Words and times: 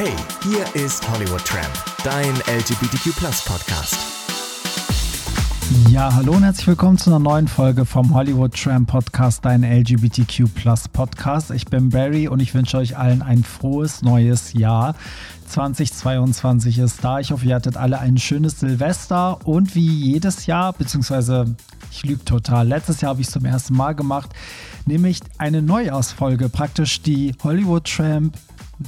Hey, 0.00 0.14
hier 0.44 0.64
ist 0.80 1.10
Hollywood 1.10 1.44
Tramp, 1.44 1.66
dein 2.04 2.32
LGBTQ 2.46 3.16
Podcast. 3.44 3.98
Ja, 5.90 6.14
hallo 6.14 6.34
und 6.34 6.44
herzlich 6.44 6.68
willkommen 6.68 6.98
zu 6.98 7.10
einer 7.10 7.18
neuen 7.18 7.48
Folge 7.48 7.84
vom 7.84 8.14
Hollywood 8.14 8.54
Tram 8.54 8.86
Podcast, 8.86 9.44
dein 9.44 9.64
LGBTQ 9.64 10.44
Podcast. 10.92 11.50
Ich 11.50 11.66
bin 11.66 11.90
Barry 11.90 12.28
und 12.28 12.38
ich 12.38 12.54
wünsche 12.54 12.76
euch 12.76 12.96
allen 12.96 13.22
ein 13.22 13.42
frohes 13.42 14.02
neues 14.02 14.52
Jahr. 14.52 14.94
2022 15.48 16.78
ist 16.78 17.02
da. 17.02 17.18
Ich 17.18 17.32
hoffe, 17.32 17.46
ihr 17.46 17.56
hattet 17.56 17.76
alle 17.76 17.98
ein 17.98 18.18
schönes 18.18 18.60
Silvester 18.60 19.44
und 19.48 19.74
wie 19.74 20.12
jedes 20.12 20.46
Jahr, 20.46 20.74
beziehungsweise 20.74 21.56
ich 21.90 22.04
lüge 22.04 22.24
total, 22.24 22.68
letztes 22.68 23.00
Jahr 23.00 23.10
habe 23.10 23.20
ich 23.20 23.26
es 23.26 23.32
zum 23.32 23.44
ersten 23.44 23.74
Mal 23.74 23.96
gemacht, 23.96 24.30
nämlich 24.86 25.18
eine 25.38 25.60
Neujahrsfolge, 25.60 26.50
praktisch 26.50 27.02
die 27.02 27.34
Hollywood 27.42 27.92
Tramp 27.92 28.36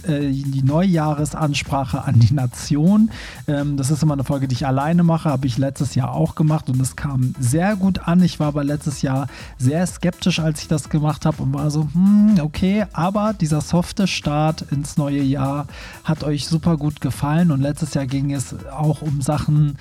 äh, 0.07 0.31
die 0.31 0.63
Neujahresansprache 0.63 2.05
an 2.05 2.21
die 2.21 2.33
Nation. 2.33 3.11
Ähm, 3.49 3.77
das 3.77 3.91
ist 3.91 4.03
immer 4.03 4.15
eine 4.15 4.25
Folge, 4.25 4.49
die 4.49 4.55
ich 4.55 4.67
alleine 4.67 5.03
mache, 5.03 5.29
habe 5.29 5.47
ich 5.47 5.59
letztes 5.59 5.95
Jahr 5.95 6.15
auch 6.15 6.35
gemacht 6.35 6.71
und 6.71 6.81
es 6.81 6.97
kam 6.97 7.35
sehr 7.39 7.77
gut 7.77 8.07
an. 8.07 8.23
Ich 8.23 8.39
war 8.39 8.49
aber 8.49 8.65
letztes 8.65 9.03
Jahr 9.03 9.27
sehr 9.59 9.87
skeptisch, 9.87 10.39
als 10.39 10.63
ich 10.63 10.69
das 10.69 10.89
gemacht 10.89 11.27
habe 11.27 11.43
und 11.43 11.55
war 11.55 11.71
so, 11.71 11.89
hm, 11.93 12.37
okay, 12.41 12.87
aber 12.93 13.33
dieser 13.33 13.61
softe 13.61 14.07
Start 14.07 14.65
ins 14.71 14.97
neue 14.97 15.23
Jahr 15.23 15.67
hat 16.05 16.25
euch 16.25 16.47
super 16.47 16.77
gut 16.77 17.01
gefallen 17.01 17.51
und 17.51 17.61
letztes 17.61 17.95
Jahr 17.95 18.07
ging 18.07 18.33
es 18.33 18.55
auch 18.71 19.03
um 19.03 19.21
Sachen, 19.23 19.77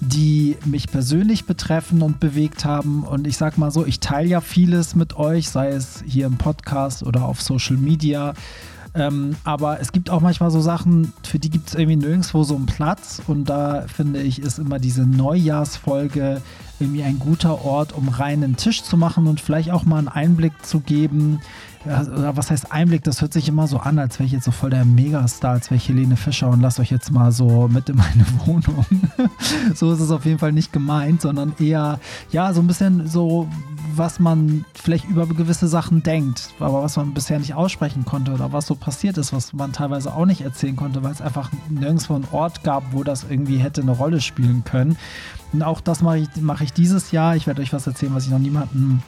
die 0.00 0.56
mich 0.64 0.88
persönlich 0.88 1.44
betreffen 1.44 2.02
und 2.02 2.18
bewegt 2.18 2.64
haben. 2.64 3.04
Und 3.04 3.26
ich 3.26 3.36
sag 3.36 3.56
mal 3.56 3.70
so, 3.70 3.86
ich 3.86 4.00
teile 4.00 4.28
ja 4.28 4.40
vieles 4.40 4.96
mit 4.96 5.16
euch, 5.16 5.48
sei 5.48 5.68
es 5.68 6.02
hier 6.04 6.26
im 6.26 6.38
Podcast 6.38 7.04
oder 7.04 7.24
auf 7.24 7.40
Social 7.40 7.76
Media. 7.76 8.34
Ähm, 8.94 9.36
aber 9.44 9.80
es 9.80 9.92
gibt 9.92 10.10
auch 10.10 10.20
manchmal 10.20 10.50
so 10.50 10.60
Sachen, 10.60 11.12
für 11.22 11.38
die 11.38 11.48
gibt 11.48 11.68
es 11.68 11.74
irgendwie 11.74 11.96
nirgendwo 11.96 12.44
so 12.44 12.56
einen 12.56 12.66
Platz. 12.66 13.22
Und 13.26 13.46
da 13.46 13.86
finde 13.86 14.20
ich, 14.20 14.40
ist 14.40 14.58
immer 14.58 14.78
diese 14.78 15.06
Neujahrsfolge 15.06 16.42
irgendwie 16.78 17.02
ein 17.02 17.18
guter 17.18 17.64
Ort, 17.64 17.92
um 17.92 18.08
reinen 18.08 18.56
Tisch 18.56 18.82
zu 18.82 18.96
machen 18.96 19.26
und 19.26 19.40
vielleicht 19.40 19.70
auch 19.70 19.84
mal 19.84 19.98
einen 19.98 20.08
Einblick 20.08 20.52
zu 20.64 20.80
geben. 20.80 21.40
Oder 21.84 22.36
was 22.36 22.50
heißt 22.50 22.70
Einblick? 22.70 23.02
Das 23.02 23.20
hört 23.20 23.32
sich 23.32 23.48
immer 23.48 23.66
so 23.66 23.78
an, 23.78 23.98
als 23.98 24.18
wäre 24.18 24.26
ich 24.26 24.32
jetzt 24.32 24.44
so 24.44 24.50
voll 24.50 24.70
der 24.70 24.84
Megastar, 24.84 25.52
als 25.52 25.70
wäre 25.70 25.76
ich 25.76 25.88
Helene 25.88 26.16
Fischer 26.16 26.48
und 26.48 26.60
lasst 26.60 26.78
euch 26.78 26.90
jetzt 26.90 27.10
mal 27.10 27.32
so 27.32 27.68
mit 27.68 27.88
in 27.88 27.96
meine 27.96 28.24
Wohnung. 28.46 28.84
so 29.74 29.92
ist 29.92 30.00
es 30.00 30.10
auf 30.10 30.24
jeden 30.24 30.38
Fall 30.38 30.52
nicht 30.52 30.72
gemeint, 30.72 31.22
sondern 31.22 31.54
eher, 31.58 31.98
ja, 32.30 32.52
so 32.52 32.60
ein 32.60 32.66
bisschen 32.66 33.08
so, 33.08 33.48
was 33.96 34.20
man 34.20 34.64
vielleicht 34.74 35.08
über 35.08 35.26
gewisse 35.26 35.68
Sachen 35.68 36.02
denkt, 36.02 36.50
aber 36.58 36.82
was 36.82 36.96
man 36.96 37.14
bisher 37.14 37.38
nicht 37.38 37.54
aussprechen 37.54 38.04
konnte 38.04 38.32
oder 38.32 38.52
was 38.52 38.66
so 38.66 38.74
passiert 38.74 39.18
ist, 39.18 39.32
was 39.32 39.52
man 39.52 39.72
teilweise 39.72 40.14
auch 40.14 40.26
nicht 40.26 40.40
erzählen 40.40 40.76
konnte, 40.76 41.02
weil 41.02 41.12
es 41.12 41.20
einfach 41.20 41.50
nirgendwo 41.68 42.14
einen 42.14 42.26
Ort 42.32 42.64
gab, 42.64 42.92
wo 42.92 43.04
das 43.04 43.24
irgendwie 43.28 43.58
hätte 43.58 43.82
eine 43.82 43.92
Rolle 43.92 44.20
spielen 44.20 44.64
können. 44.64 44.96
Und 45.52 45.62
auch 45.62 45.80
das 45.80 46.02
mache 46.02 46.18
ich, 46.18 46.28
mache 46.40 46.64
ich 46.64 46.72
dieses 46.72 47.10
Jahr. 47.10 47.36
Ich 47.36 47.46
werde 47.46 47.62
euch 47.62 47.72
was 47.72 47.86
erzählen, 47.86 48.14
was 48.14 48.24
ich 48.24 48.30
noch 48.30 48.38
niemandem 48.38 49.02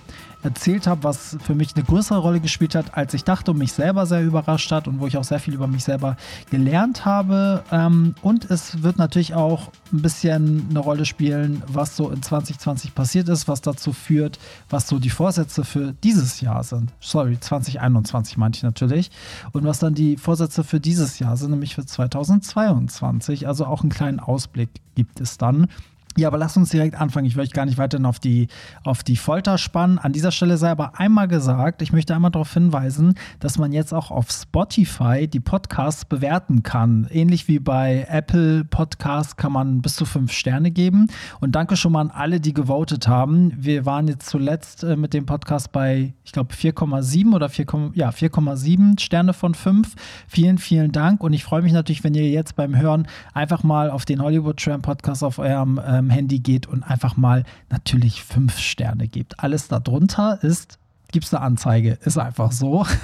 erzählt 0.45 0.87
habe, 0.87 1.03
was 1.05 1.37
für 1.43 1.55
mich 1.55 1.75
eine 1.75 1.85
größere 1.85 2.19
Rolle 2.19 2.41
gespielt 2.41 2.75
hat, 2.75 2.97
als 2.97 3.15
ich 3.15 3.25
dachte 3.25 3.51
und 3.51 3.59
mich 3.59 3.73
selber 3.73 4.07
sehr 4.07 4.23
überrascht 4.23 4.71
hat 4.71 4.87
und 4.87 5.01
wo 5.01 5.07
ich 5.07 5.17
auch 5.17 5.25
sehr 5.25 5.41
viel 5.41 5.55
über 5.55 5.67
mich 5.67 5.85
selber 5.85 6.17
gelernt 6.51 7.05
habe. 7.05 7.65
Ähm, 7.73 8.15
und 8.23 8.51
es 8.51 8.83
wird 8.83 8.99
natürlich 8.99 9.35
auch 9.35 9.71
ein 9.93 10.03
bisschen 10.03 10.67
eine 10.71 10.81
Rolle 10.81 11.07
spielen, 11.07 11.63
was 11.67 11.97
so 11.97 12.11
in 12.11 12.23
2020 12.23 12.95
passiert 12.95 13.29
ist, 13.29 13.49
was 13.49 13.63
dazu 13.63 13.93
führt, 13.93 14.39
was 14.69 14.87
so 14.87 14.99
die 14.99 15.11
Vorsätze 15.11 15.65
für 15.65 15.95
dieses 16.05 16.41
Jahr 16.41 16.63
sind. 16.63 16.93
Sorry, 17.01 17.41
2021 17.41 18.37
meinte 18.37 18.59
ich 18.59 18.63
natürlich. 18.63 19.11
Und 19.53 19.65
was 19.65 19.79
dann 19.79 19.95
die 19.95 20.17
Vorsätze 20.17 20.63
für 20.63 20.81
dieses 20.81 21.19
Jahr 21.19 21.37
sind, 21.37 21.51
nämlich 21.51 21.75
für 21.75 21.87
2022. 21.87 23.49
Also 23.49 23.65
auch 23.65 23.83
einen 23.83 23.91
kleinen 23.91 24.21
Ausblick 24.21 24.69
gibt 24.95 25.21
es 25.21 25.39
dann. 25.39 25.69
Ja, 26.17 26.29
aber 26.29 26.39
lasst 26.39 26.57
uns 26.57 26.71
direkt 26.71 26.95
anfangen. 26.95 27.27
Ich 27.27 27.35
möchte 27.35 27.57
gar 27.57 27.67
nicht 27.67 27.77
weiterhin 27.77 28.07
auf 28.07 28.21
die, 28.21 28.47
auf 28.85 29.03
die 29.03 29.17
Folter 29.17 29.59
spannen. 29.59 29.99
An 29.99 30.13
dieser 30.13 30.31
Stelle 30.31 30.57
sei 30.57 30.71
aber 30.71 30.99
einmal 30.99 31.27
gesagt, 31.27 31.83
ich 31.83 31.93
möchte 31.93 32.15
einmal 32.15 32.31
darauf 32.31 32.53
hinweisen, 32.55 33.15
dass 33.41 33.59
man 33.59 33.73
jetzt 33.73 33.93
auch 33.93 34.13
auf 34.13 34.31
Spotify 34.31 35.27
die 35.27 35.41
Podcasts 35.41 36.05
bewerten 36.05 36.63
kann. 36.63 37.09
Ähnlich 37.11 37.49
wie 37.49 37.59
bei 37.59 38.07
Apple 38.09 38.65
Podcasts 38.65 39.37
kann 39.37 39.51
man 39.51 39.83
bis 39.83 39.97
zu 39.97 40.05
fünf 40.05 40.31
Sterne 40.31 40.71
geben. 40.71 41.09
Und 41.41 41.57
danke 41.57 41.77
schon 41.77 41.91
mal 41.91 42.03
an 42.03 42.11
alle, 42.13 42.39
die 42.39 42.55
gewotet 42.55 43.09
haben. 43.09 43.53
Wir 43.57 43.85
waren 43.85 44.07
jetzt 44.07 44.29
zuletzt 44.29 44.85
äh, 44.85 44.97
mit 44.97 45.15
dem 45.15 45.27
Podcast 45.27 45.73
bei, 45.73 46.15
ich 46.23 46.31
glaube, 46.31 46.55
4,7 46.55 47.35
oder 47.35 47.49
4, 47.49 47.67
ja, 47.95 48.11
4,7 48.11 49.01
Sterne 49.01 49.33
von 49.33 49.55
fünf. 49.55 49.97
Vielen, 50.29 50.59
vielen 50.59 50.93
Dank. 50.93 51.25
Und 51.25 51.33
ich 51.33 51.43
freue 51.43 51.63
mich 51.63 51.73
natürlich, 51.73 52.05
wenn 52.05 52.15
ihr 52.15 52.31
jetzt 52.31 52.55
beim 52.55 52.77
Hören 52.77 53.09
einfach 53.33 53.65
mal 53.65 53.91
auf 53.91 54.05
den 54.05 54.23
Hollywood 54.23 54.63
Tram 54.63 54.81
Podcast 54.81 55.25
auf 55.25 55.41
eurem 55.41 55.81
ähm, 55.85 56.04
eurem 56.05 56.11
Handy 56.11 56.41
geht 56.41 56.67
und 56.67 56.83
einfach 56.83 57.17
mal 57.17 57.45
natürlich 57.71 58.23
fünf 58.23 58.59
Sterne 58.59 59.09
gebt. 59.09 59.41
Alles 59.41 59.69
darunter 59.69 60.43
ist 60.43 60.79
gibt 61.15 61.27
es 61.27 61.33
eine 61.33 61.45
Anzeige. 61.45 61.97
Ist 62.05 62.19
einfach 62.19 62.53
so. 62.53 62.85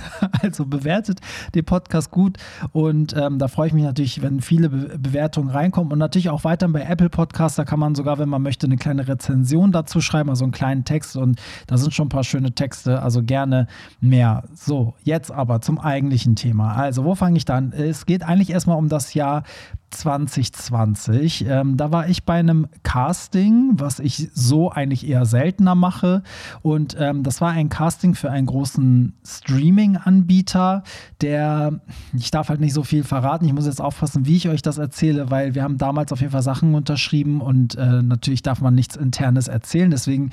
Also 0.43 0.65
bewertet 0.65 1.21
den 1.55 1.67
Podcast 1.67 2.11
gut 2.11 2.39
und 2.73 3.15
ähm, 3.15 3.39
da 3.39 3.49
freue 3.49 3.67
ich 3.67 3.75
mich 3.75 3.83
natürlich, 3.85 4.23
wenn 4.23 4.41
viele 4.41 4.71
Be 4.71 4.99
Bewertungen 4.99 5.51
reinkommen 5.51 5.93
und 5.93 5.99
natürlich 5.99 6.31
auch 6.31 6.45
weiter 6.45 6.67
bei 6.69 6.81
Apple 6.81 7.11
Podcasts. 7.11 7.57
Da 7.57 7.65
kann 7.65 7.79
man 7.79 7.95
sogar, 7.95 8.19
wenn 8.19 8.29
man 8.29 8.41
möchte, 8.41 8.67
eine 8.67 8.77
kleine 8.77 9.07
Rezension 9.07 9.71
dazu 9.71 10.01
schreiben, 10.01 10.31
also 10.31 10.45
einen 10.45 10.53
kleinen 10.53 10.85
Text 10.85 11.17
und 11.17 11.39
da 11.67 11.77
sind 11.77 11.93
schon 11.93 12.07
ein 12.07 12.11
paar 12.11 12.25
schöne 12.25 12.53
Texte, 12.53 13.03
also 13.03 13.23
gerne 13.23 13.67
mehr. 14.01 14.45
So, 14.55 14.95
jetzt 15.03 15.31
aber 15.31 15.61
zum 15.61 15.79
eigentlichen 15.79 16.37
Thema. 16.37 16.75
Also, 16.75 17.05
wo 17.05 17.15
fange 17.15 17.37
ich 17.37 17.45
dann? 17.45 17.73
Es 17.73 18.07
geht 18.07 18.23
eigentlich 18.23 18.51
erstmal 18.51 18.79
um 18.79 18.89
das 18.89 19.13
Jahr 19.13 19.43
2020. 19.91 21.47
Ähm, 21.47 21.77
da 21.77 21.93
war 21.93 22.09
ich 22.09 22.25
bei 22.25 22.39
einem 22.39 22.69
Casting, 22.83 23.73
was 23.75 23.99
ich 23.99 24.31
so 24.33 24.71
eigentlich 24.71 25.09
eher 25.09 25.27
seltener 25.27 25.75
mache. 25.75 26.23
Und 26.63 26.97
ähm, 26.99 27.23
das 27.23 27.41
war 27.41 27.51
ein 27.51 27.69
Casting 27.69 28.00
für 28.15 28.31
einen 28.31 28.47
großen 28.47 29.15
Streaming-Anbieter, 29.25 30.83
der, 31.21 31.81
ich 32.17 32.31
darf 32.31 32.49
halt 32.49 32.61
nicht 32.61 32.75
so 32.75 32.83
viel 32.83 33.05
verraten, 33.05 33.45
ich 33.45 33.53
muss 33.53 33.67
jetzt 33.67 33.81
aufpassen, 33.81 34.27
wie 34.27 34.37
ich 34.37 34.49
euch 34.49 34.63
das 34.63 34.79
erzähle, 34.79 35.31
weil 35.31 35.55
wir 35.55 35.63
haben 35.63 35.79
damals 35.79 36.13
auf 36.13 36.21
jeden 36.21 36.33
Fall 36.33 36.43
Sachen 36.43 36.75
unterschrieben 36.75 37.41
und 37.41 37.77
äh, 37.77 38.03
natürlich 38.03 38.43
darf 38.43 38.61
man 38.61 38.75
nichts 38.75 38.97
Internes 38.97 39.49
erzählen. 39.49 39.91
Deswegen 39.91 40.31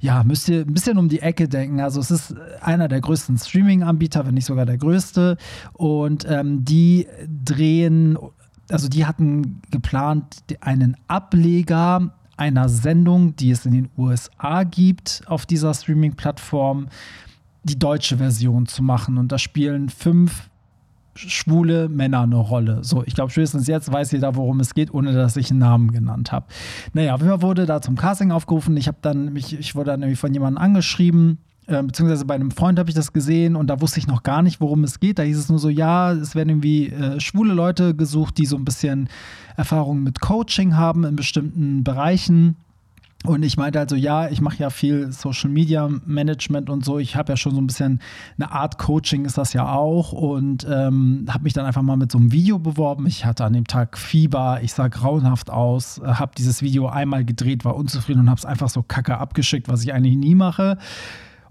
ja, 0.00 0.22
müsst 0.22 0.48
ihr 0.48 0.60
ein 0.60 0.72
bisschen 0.72 0.96
um 0.96 1.08
die 1.08 1.20
Ecke 1.20 1.48
denken. 1.48 1.80
Also 1.80 2.00
es 2.00 2.10
ist 2.10 2.34
einer 2.60 2.88
der 2.88 3.00
größten 3.00 3.36
Streaming-Anbieter, 3.36 4.24
wenn 4.26 4.34
nicht 4.34 4.46
sogar 4.46 4.64
der 4.64 4.78
größte. 4.78 5.36
Und 5.72 6.24
ähm, 6.28 6.64
die 6.64 7.08
drehen 7.44 8.16
also 8.70 8.88
die 8.88 9.06
hatten 9.06 9.62
geplant, 9.70 10.44
einen 10.60 10.96
Ableger 11.06 12.12
einer 12.38 12.68
Sendung, 12.68 13.36
die 13.36 13.50
es 13.50 13.66
in 13.66 13.72
den 13.72 13.88
USA 13.98 14.64
gibt, 14.64 15.22
auf 15.26 15.44
dieser 15.44 15.74
Streaming-Plattform, 15.74 16.88
die 17.64 17.78
deutsche 17.78 18.16
Version 18.16 18.66
zu 18.66 18.82
machen. 18.82 19.18
Und 19.18 19.32
da 19.32 19.38
spielen 19.38 19.88
fünf 19.88 20.48
schwule 21.14 21.88
Männer 21.88 22.22
eine 22.22 22.36
Rolle. 22.36 22.84
So, 22.84 23.02
ich 23.04 23.14
glaube, 23.14 23.30
spätestens 23.30 23.66
jetzt 23.66 23.92
weiß 23.92 24.12
jeder, 24.12 24.36
worum 24.36 24.60
es 24.60 24.74
geht, 24.74 24.94
ohne 24.94 25.12
dass 25.12 25.36
ich 25.36 25.50
einen 25.50 25.58
Namen 25.58 25.90
genannt 25.90 26.30
habe. 26.30 26.46
Naja, 26.92 27.14
auf 27.14 27.42
wurde 27.42 27.66
da 27.66 27.80
zum 27.80 27.96
Casting 27.96 28.30
aufgerufen. 28.30 28.76
Ich 28.76 28.86
habe 28.86 28.98
dann 29.02 29.32
mich, 29.32 29.58
ich 29.58 29.74
wurde 29.74 29.90
dann 29.90 30.00
nämlich 30.00 30.18
von 30.18 30.32
jemandem 30.32 30.62
angeschrieben, 30.62 31.38
äh, 31.68 31.82
beziehungsweise 31.82 32.24
bei 32.24 32.34
einem 32.34 32.50
Freund 32.50 32.78
habe 32.78 32.88
ich 32.88 32.96
das 32.96 33.12
gesehen 33.12 33.54
und 33.54 33.68
da 33.68 33.80
wusste 33.80 34.00
ich 34.00 34.06
noch 34.06 34.22
gar 34.22 34.42
nicht, 34.42 34.60
worum 34.60 34.84
es 34.84 35.00
geht. 35.00 35.18
Da 35.18 35.22
hieß 35.22 35.38
es 35.38 35.48
nur 35.50 35.58
so, 35.58 35.68
ja, 35.68 36.12
es 36.12 36.34
werden 36.34 36.48
irgendwie 36.48 36.88
äh, 36.88 37.20
schwule 37.20 37.52
Leute 37.52 37.94
gesucht, 37.94 38.38
die 38.38 38.46
so 38.46 38.56
ein 38.56 38.64
bisschen 38.64 39.08
Erfahrung 39.56 40.02
mit 40.02 40.20
Coaching 40.20 40.76
haben 40.76 41.04
in 41.04 41.14
bestimmten 41.14 41.84
Bereichen. 41.84 42.56
Und 43.24 43.42
ich 43.42 43.56
meinte 43.56 43.80
also, 43.80 43.96
ja, 43.96 44.30
ich 44.30 44.40
mache 44.40 44.58
ja 44.58 44.70
viel 44.70 45.12
Social 45.12 45.50
Media 45.50 45.90
Management 46.06 46.70
und 46.70 46.84
so. 46.84 46.98
Ich 46.98 47.16
habe 47.16 47.32
ja 47.32 47.36
schon 47.36 47.52
so 47.52 47.60
ein 47.60 47.66
bisschen 47.66 48.00
eine 48.38 48.52
Art 48.52 48.78
Coaching 48.78 49.24
ist 49.24 49.36
das 49.36 49.52
ja 49.52 49.70
auch 49.70 50.12
und 50.12 50.66
ähm, 50.70 51.26
habe 51.28 51.42
mich 51.42 51.52
dann 51.52 51.66
einfach 51.66 51.82
mal 51.82 51.96
mit 51.96 52.12
so 52.12 52.18
einem 52.18 52.32
Video 52.32 52.58
beworben. 52.58 53.06
Ich 53.06 53.26
hatte 53.26 53.44
an 53.44 53.52
dem 53.52 53.66
Tag 53.66 53.98
Fieber, 53.98 54.60
ich 54.62 54.72
sah 54.72 54.88
grauenhaft 54.88 55.50
aus, 55.50 56.00
habe 56.02 56.32
dieses 56.38 56.62
Video 56.62 56.88
einmal 56.88 57.24
gedreht, 57.24 57.64
war 57.64 57.74
unzufrieden 57.76 58.20
und 58.20 58.30
habe 58.30 58.38
es 58.38 58.46
einfach 58.46 58.68
so 58.68 58.82
kacke 58.82 59.18
abgeschickt, 59.18 59.68
was 59.68 59.82
ich 59.82 59.92
eigentlich 59.92 60.16
nie 60.16 60.36
mache. 60.36 60.78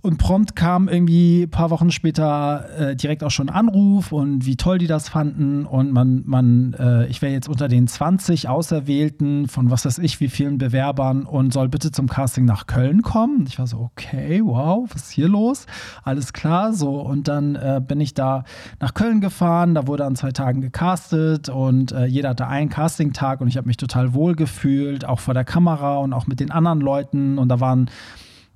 Und 0.07 0.19
prompt 0.19 0.56
kam 0.56 0.88
irgendwie 0.88 1.44
ein 1.44 1.50
paar 1.50 1.69
Wochen 1.69 1.92
später 1.92 2.65
äh, 2.80 2.95
direkt 2.95 3.25
auch 3.25 3.30
schon 3.30 3.50
ein 3.50 3.56
Anruf 3.56 4.13
und 4.13 4.45
wie 4.45 4.56
toll 4.56 4.77
die 4.77 4.88
das 4.88 5.09
fanden. 5.09 5.65
Und 5.65 5.92
man, 5.92 6.24
man, 6.25 6.74
äh, 6.80 7.07
ich 7.07 7.21
wäre 7.21 7.33
jetzt 7.33 7.50
unter 7.50 7.68
den 7.68 7.88
20 7.88 8.48
Auserwählten 8.48 9.50
von 9.50 9.69
was 9.69 9.83
weiß 9.83 9.98
ich, 9.98 10.21
wie 10.21 10.30
vielen 10.30 10.59
Bewerbern 10.59 11.24
und 11.24 11.51
soll 11.51 11.68
bitte 11.68 11.92
zum 11.92 12.07
Casting 12.07 12.45
nach 12.45 12.68
Köln 12.68 13.01
kommen. 13.01 13.39
Und 13.39 13.50
ich 13.50 13.59
war 13.59 13.68
so, 13.68 13.80
okay, 13.80 14.39
wow, 14.45 14.88
was 14.94 15.07
ist 15.07 15.12
hier 15.12 15.27
los? 15.27 15.65
Alles 16.04 16.31
klar, 16.31 16.71
so. 16.71 17.01
Und 17.01 17.27
dann 17.27 17.56
äh, 17.56 17.81
bin 17.86 18.00
ich 18.00 18.13
da 18.13 18.45
nach 18.80 18.94
Köln 18.94 19.19
gefahren. 19.19 19.75
Da 19.75 19.88
wurde 19.88 20.06
an 20.06 20.15
zwei 20.15 20.31
Tagen 20.31 20.62
gecastet 20.62 21.50
und 21.50 21.92
äh, 21.92 22.06
jeder 22.06 22.30
hatte 22.30 22.48
einen 22.48 22.69
Casting-Tag 22.69 23.42
und 23.42 23.50
ich 23.50 23.57
habe 23.57 23.68
mich 23.68 23.75
total 23.75 24.13
wohl 24.13 24.36
gefühlt, 24.36 25.03
auch 25.03 25.19
vor 25.19 25.33
der 25.33 25.44
Kamera 25.44 25.98
und 25.98 26.13
auch 26.13 26.27
mit 26.27 26.39
den 26.39 26.51
anderen 26.51 26.80
Leuten. 26.80 27.38
Und 27.38 27.50
da 27.50 27.60
waren 27.60 27.89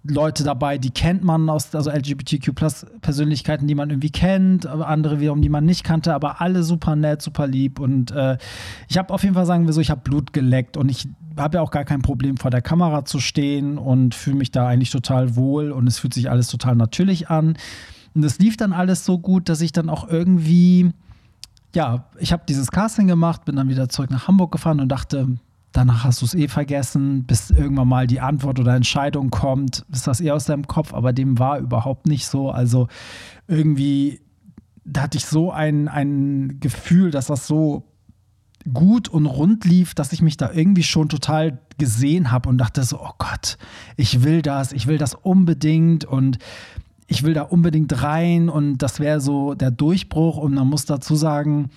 Leute 0.04 0.44
dabei, 0.44 0.80
die 0.80 0.90
kennt 0.90 1.24
man 1.24 1.48
aus, 1.50 1.76
also 1.76 1.92
LGBTQ 1.92 2.56
plus 2.56 2.88
Persönlichkeiten, 3.02 3.68
die 3.68 3.76
man 3.76 3.92
irgendwie 3.92 4.10
kennt, 4.10 4.66
andere 4.66 5.20
wiederum, 5.20 5.42
die 5.42 5.50
man 5.50 5.64
nicht 5.64 5.84
kannte, 5.84 6.16
aber 6.16 6.42
alle 6.42 6.64
super 6.64 6.96
nett, 6.96 7.22
super 7.22 7.46
lieb. 7.46 7.80
Und 7.80 8.10
äh, 8.12 8.38
ich 8.88 8.98
habe 8.98 9.14
auf 9.14 9.22
jeden 9.22 9.36
Fall 9.36 9.46
sagen 9.46 9.68
wir 9.68 9.74
so, 9.74 9.82
ich 9.82 9.92
habe 9.92 10.02
Blut 10.02 10.34
geleckt 10.34 10.76
und 10.76 10.90
ich 10.90 11.08
habe 11.38 11.58
ja 11.58 11.62
auch 11.62 11.70
gar 11.70 11.86
kein 11.86 12.02
Problem 12.02 12.38
vor 12.38 12.50
der 12.50 12.62
Kamera 12.64 13.06
zu 13.06 13.20
stehen 13.20 13.78
und 13.78 14.16
fühle 14.16 14.38
mich 14.38 14.50
da 14.50 14.68
eigentlich 14.68 14.90
total 14.90 15.36
wohl 15.36 15.72
und 15.72 15.86
es 15.88 16.00
fühlt 16.00 16.16
sich 16.16 16.32
alles 16.32 16.48
total 16.48 16.76
natürlich 16.76 17.30
an. 17.30 17.56
Und 18.16 18.26
es 18.26 18.40
lief 18.40 18.58
dann 18.58 18.74
alles 18.74 19.06
so 19.06 19.20
gut, 19.20 19.50
dass 19.50 19.62
ich 19.62 19.72
dann 19.72 19.88
auch 19.88 20.08
irgendwie, 20.08 20.92
ja, 21.76 22.06
ich 22.18 22.34
habe 22.34 22.44
dieses 22.50 22.72
Casting 22.72 23.08
gemacht, 23.08 23.46
bin 23.46 23.56
dann 23.56 23.70
wieder 23.70 23.88
zurück 23.88 24.10
nach 24.10 24.28
Hamburg 24.28 24.52
gefahren 24.52 24.80
und 24.80 24.90
dachte, 24.90 25.28
danach 25.72 26.04
hast 26.04 26.22
du 26.22 26.26
es 26.26 26.34
eh 26.34 26.48
vergessen, 26.48 27.24
bis 27.24 27.50
irgendwann 27.50 27.88
mal 27.88 28.08
die 28.08 28.20
Antwort 28.20 28.60
oder 28.60 28.76
Entscheidung 28.76 29.30
kommt, 29.30 29.86
ist 29.92 30.08
das 30.08 30.22
eh 30.22 30.32
aus 30.32 30.46
deinem 30.46 30.68
Kopf, 30.68 30.94
aber 30.94 31.14
dem 31.14 31.40
war 31.40 31.60
überhaupt 31.60 32.08
nicht 32.08 32.26
so. 32.26 32.52
Also 32.52 32.88
irgendwie, 33.48 34.22
da 34.84 35.04
hatte 35.04 35.18
ich 35.18 35.26
so 35.26 35.52
ein, 35.52 35.88
ein 35.88 36.60
Gefühl, 36.60 37.12
dass 37.12 37.28
das 37.28 37.48
so 37.48 37.88
gut 38.74 39.08
und 39.08 39.26
rund 39.26 39.66
lief, 39.66 39.96
dass 39.96 40.14
ich 40.14 40.22
mich 40.22 40.38
da 40.38 40.52
irgendwie 40.52 40.84
schon 40.84 41.10
total 41.10 41.60
gesehen 41.78 42.32
habe 42.32 42.50
und 42.50 42.58
dachte 42.58 42.84
so, 42.84 43.00
oh 43.02 43.14
Gott, 43.18 43.58
ich 43.98 44.24
will 44.24 44.42
das, 44.42 44.72
ich 44.72 44.88
will 44.88 44.98
das 44.98 45.16
unbedingt 45.16 46.06
und 46.06 46.38
ich 47.08 47.24
will 47.24 47.34
da 47.34 47.42
unbedingt 47.44 48.04
rein 48.04 48.50
und 48.50 48.78
das 48.78 49.00
wäre 49.00 49.20
so 49.20 49.54
der 49.54 49.72
Durchbruch 49.72 50.38
und 50.38 50.54
man 50.54 50.68
muss 50.68 50.86
dazu 50.86 51.16
sagen, 51.16 51.70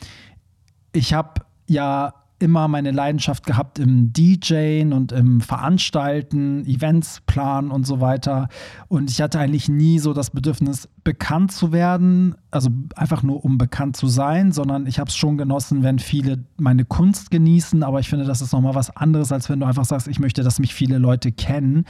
ich 0.93 1.15
habe 1.15 1.41
ja 1.67 2.24
immer 2.39 2.69
meine 2.69 2.91
Leidenschaft 2.91 3.47
gehabt 3.47 3.79
im 3.79 4.13
DJen 4.13 4.93
und 4.93 5.13
im 5.13 5.41
Veranstalten, 5.41 6.67
Events 6.67 7.23
planen 7.27 7.71
und 7.71 7.87
so 7.87 8.01
weiter. 8.01 8.49
Und 8.89 9.11
ich 9.11 9.21
hatte 9.21 9.39
eigentlich 9.39 9.69
nie 9.69 9.99
so 9.99 10.13
das 10.13 10.31
Bedürfnis, 10.31 10.89
bekannt 11.05 11.53
zu 11.53 11.71
werden, 11.71 12.35
also 12.51 12.71
einfach 12.97 13.23
nur 13.23 13.45
um 13.45 13.59
bekannt 13.59 13.95
zu 13.97 14.07
sein, 14.07 14.53
sondern 14.53 14.87
ich 14.87 14.99
habe 14.99 15.09
es 15.11 15.17
schon 15.17 15.37
genossen, 15.37 15.83
wenn 15.83 15.99
viele 15.99 16.45
meine 16.57 16.87
Kunst 16.87 17.31
genießen. 17.31 17.83
Aber 17.83 18.01
ich 18.01 18.09
finde, 18.09 18.25
das 18.25 18.41
ist 18.41 18.53
nochmal 18.53 18.75
was 18.75 18.97
anderes, 18.97 19.31
als 19.31 19.51
wenn 19.51 19.61
du 19.61 19.67
einfach 19.67 19.85
sagst, 19.85 20.09
ich 20.09 20.19
möchte, 20.19 20.43
dass 20.43 20.59
mich 20.59 20.75
viele 20.75 20.99
Leute 20.99 21.31
kennen. 21.31 21.85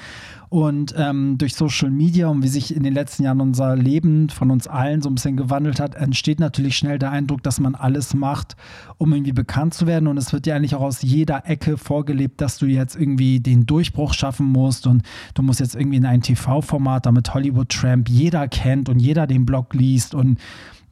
Und 0.49 0.95
ähm, 0.97 1.39
durch 1.39 1.55
Social 1.55 1.91
Media 1.91 2.29
und 2.29 2.43
wie 2.43 2.49
sich 2.49 2.75
in 2.75 2.83
den 2.83 2.95
letzten 2.95 3.23
Jahren 3.23 3.41
unser 3.41 3.77
Leben 3.77 4.29
von 4.29 4.51
uns 4.51 4.67
allen 4.67 5.01
so 5.01 5.09
ein 5.09 5.15
bisschen 5.15 5.37
gewandelt 5.37 5.81
hat, 5.81 5.95
entsteht 5.95 6.41
natürlich 6.41 6.77
schnell 6.77 6.99
der 6.99 7.11
Eindruck, 7.11 7.43
dass 7.43 7.61
man 7.61 7.75
alles 7.75 8.15
macht, 8.15 8.57
um 8.99 9.13
irgendwie 9.13 9.33
bekannt 9.33 9.75
zu 9.75 9.87
werden. 9.87 10.09
Und 10.09 10.17
es 10.17 10.33
wird 10.35 10.45
dir 10.45 10.55
eigentlich 10.55 10.75
auch 10.75 10.83
aus 10.83 11.01
jeder 11.01 11.49
Ecke 11.49 11.79
vorgelebt, 11.79 12.43
dass 12.43 12.59
du 12.59 12.67
jetzt 12.67 12.95
irgendwie 12.97 13.41
den 13.41 13.65
Durchbruch 13.65 14.13
schaffen 14.13 14.47
musst 14.47 14.87
und 14.87 15.03
du 15.33 15.43
musst 15.43 15.61
jetzt 15.61 15.75
irgendwie 15.75 15.97
in 15.97 16.05
ein 16.05 16.21
TV-Format, 16.21 17.07
damit 17.07 17.33
Hollywood 17.33 17.71
Tramp 17.71 18.11
jeder 18.11 18.47
kennt 18.49 18.91
und 18.91 18.99
jeder 18.99 19.27
den 19.27 19.47
Blog 19.47 19.73
liest 19.73 20.15
und 20.15 20.39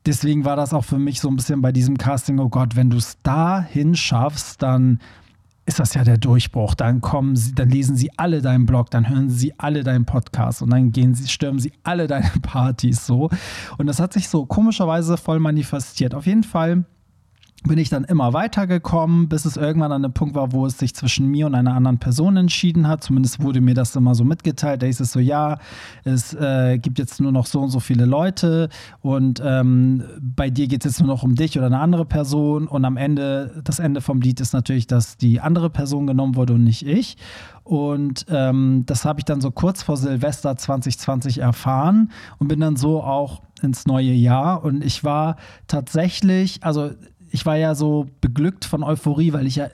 deswegen 0.06 0.46
war 0.46 0.56
das 0.56 0.72
auch 0.72 0.84
für 0.84 0.98
mich 0.98 1.20
so 1.20 1.28
ein 1.28 1.36
bisschen 1.36 1.60
bei 1.60 1.72
diesem 1.72 1.98
Casting, 1.98 2.38
oh 2.38 2.48
Gott, 2.48 2.76
wenn 2.76 2.88
du 2.88 2.96
es 2.96 3.18
dahin 3.22 3.94
schaffst, 3.94 4.62
dann 4.62 4.98
ist 5.64 5.78
das 5.78 5.94
ja 5.94 6.02
der 6.02 6.18
Durchbruch. 6.18 6.74
Dann 6.74 7.00
kommen 7.00 7.36
sie, 7.36 7.54
dann 7.54 7.70
lesen 7.70 7.96
sie 7.96 8.10
alle 8.16 8.42
deinen 8.42 8.66
Blog, 8.66 8.90
dann 8.90 9.08
hören 9.08 9.30
sie 9.30 9.58
alle 9.58 9.84
deinen 9.84 10.04
Podcast 10.04 10.62
und 10.62 10.70
dann 10.70 10.90
gehen 10.90 11.14
sie, 11.14 11.28
stürmen 11.28 11.60
sie 11.60 11.72
alle 11.84 12.06
deine 12.08 12.30
Partys 12.42 13.06
so. 13.06 13.30
Und 13.78 13.86
das 13.86 14.00
hat 14.00 14.12
sich 14.12 14.28
so 14.28 14.46
komischerweise 14.46 15.16
voll 15.16 15.38
manifestiert. 15.38 16.14
Auf 16.14 16.26
jeden 16.26 16.44
Fall 16.44 16.84
bin 17.64 17.78
ich 17.78 17.88
dann 17.88 18.04
immer 18.04 18.32
weitergekommen, 18.32 19.28
bis 19.28 19.44
es 19.44 19.56
irgendwann 19.56 19.92
an 19.92 20.04
einem 20.04 20.12
Punkt 20.12 20.34
war, 20.34 20.52
wo 20.52 20.66
es 20.66 20.78
sich 20.78 20.94
zwischen 20.94 21.28
mir 21.28 21.46
und 21.46 21.54
einer 21.54 21.74
anderen 21.74 21.98
Person 21.98 22.36
entschieden 22.36 22.88
hat. 22.88 23.04
Zumindest 23.04 23.42
wurde 23.42 23.60
mir 23.60 23.74
das 23.74 23.94
immer 23.94 24.14
so 24.14 24.24
mitgeteilt. 24.24 24.82
Da 24.82 24.86
hieß 24.86 25.00
es 25.00 25.12
so, 25.12 25.20
ja, 25.20 25.58
es 26.04 26.34
äh, 26.34 26.78
gibt 26.78 26.98
jetzt 26.98 27.20
nur 27.20 27.30
noch 27.30 27.46
so 27.46 27.60
und 27.60 27.70
so 27.70 27.80
viele 27.80 28.04
Leute 28.04 28.68
und 29.00 29.40
ähm, 29.44 30.02
bei 30.20 30.50
dir 30.50 30.66
geht 30.66 30.84
es 30.84 30.92
jetzt 30.92 31.00
nur 31.00 31.14
noch 31.14 31.22
um 31.22 31.34
dich 31.34 31.56
oder 31.56 31.66
eine 31.66 31.78
andere 31.78 32.04
Person. 32.04 32.66
Und 32.66 32.84
am 32.84 32.96
Ende, 32.96 33.62
das 33.64 33.78
Ende 33.78 34.00
vom 34.00 34.20
Lied 34.20 34.40
ist 34.40 34.52
natürlich, 34.52 34.86
dass 34.86 35.16
die 35.16 35.40
andere 35.40 35.70
Person 35.70 36.06
genommen 36.06 36.34
wurde 36.34 36.54
und 36.54 36.64
nicht 36.64 36.86
ich. 36.86 37.16
Und 37.64 38.26
ähm, 38.28 38.82
das 38.86 39.04
habe 39.04 39.20
ich 39.20 39.24
dann 39.24 39.40
so 39.40 39.52
kurz 39.52 39.82
vor 39.84 39.96
Silvester 39.96 40.56
2020 40.56 41.38
erfahren 41.38 42.10
und 42.38 42.48
bin 42.48 42.58
dann 42.58 42.76
so 42.76 43.02
auch 43.02 43.42
ins 43.62 43.86
neue 43.86 44.12
Jahr. 44.12 44.64
Und 44.64 44.84
ich 44.84 45.04
war 45.04 45.36
tatsächlich, 45.68 46.64
also 46.64 46.90
ich 47.32 47.46
war 47.46 47.56
ja 47.56 47.74
so 47.74 48.06
beglückt 48.20 48.64
von 48.64 48.84
Euphorie, 48.84 49.32
weil 49.32 49.46
ich 49.46 49.56
ja 49.56 49.68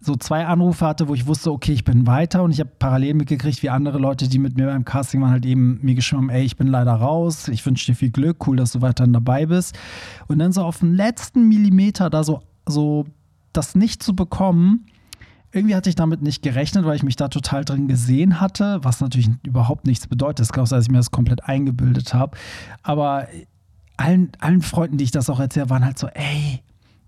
so 0.00 0.16
zwei 0.16 0.46
Anrufe 0.46 0.84
hatte, 0.84 1.06
wo 1.06 1.14
ich 1.14 1.26
wusste, 1.26 1.52
okay, 1.52 1.72
ich 1.72 1.84
bin 1.84 2.06
weiter 2.06 2.42
und 2.42 2.50
ich 2.50 2.58
habe 2.58 2.70
parallel 2.78 3.14
mitgekriegt, 3.14 3.62
wie 3.62 3.70
andere 3.70 3.98
Leute, 3.98 4.28
die 4.28 4.38
mit 4.38 4.56
mir 4.56 4.66
beim 4.66 4.84
Casting 4.84 5.20
waren, 5.20 5.30
halt 5.30 5.46
eben 5.46 5.78
mir 5.82 5.94
geschrieben 5.94 6.22
haben, 6.22 6.30
ey, 6.30 6.42
ich 6.42 6.56
bin 6.56 6.66
leider 6.66 6.92
raus, 6.92 7.46
ich 7.48 7.64
wünsche 7.64 7.86
dir 7.86 7.94
viel 7.94 8.10
Glück, 8.10 8.46
cool, 8.48 8.56
dass 8.56 8.72
du 8.72 8.80
weiterhin 8.80 9.12
dabei 9.12 9.46
bist. 9.46 9.78
Und 10.26 10.40
dann 10.40 10.52
so 10.52 10.62
auf 10.64 10.80
den 10.80 10.94
letzten 10.94 11.48
Millimeter 11.48 12.10
da 12.10 12.24
so, 12.24 12.42
so 12.66 13.04
das 13.52 13.76
nicht 13.76 14.02
zu 14.02 14.16
bekommen, 14.16 14.86
irgendwie 15.52 15.76
hatte 15.76 15.90
ich 15.90 15.96
damit 15.96 16.22
nicht 16.22 16.42
gerechnet, 16.42 16.86
weil 16.86 16.96
ich 16.96 17.02
mich 17.02 17.16
da 17.16 17.28
total 17.28 17.64
drin 17.64 17.86
gesehen 17.86 18.40
hatte, 18.40 18.80
was 18.82 19.00
natürlich 19.02 19.28
überhaupt 19.46 19.86
nichts 19.86 20.08
bedeutet. 20.08 20.40
Es 20.46 20.52
kann 20.52 20.64
auch 20.64 20.66
sein, 20.66 20.78
dass 20.78 20.86
ich 20.86 20.90
mir 20.90 20.98
das 20.98 21.10
komplett 21.10 21.44
eingebildet 21.44 22.14
habe. 22.14 22.38
Aber 22.82 23.28
allen, 23.98 24.32
allen 24.40 24.62
Freunden, 24.62 24.96
die 24.96 25.04
ich 25.04 25.10
das 25.10 25.28
auch 25.28 25.38
erzählt 25.38 25.68
waren 25.68 25.84
halt 25.84 25.98
so, 25.98 26.08
ey, 26.08 26.62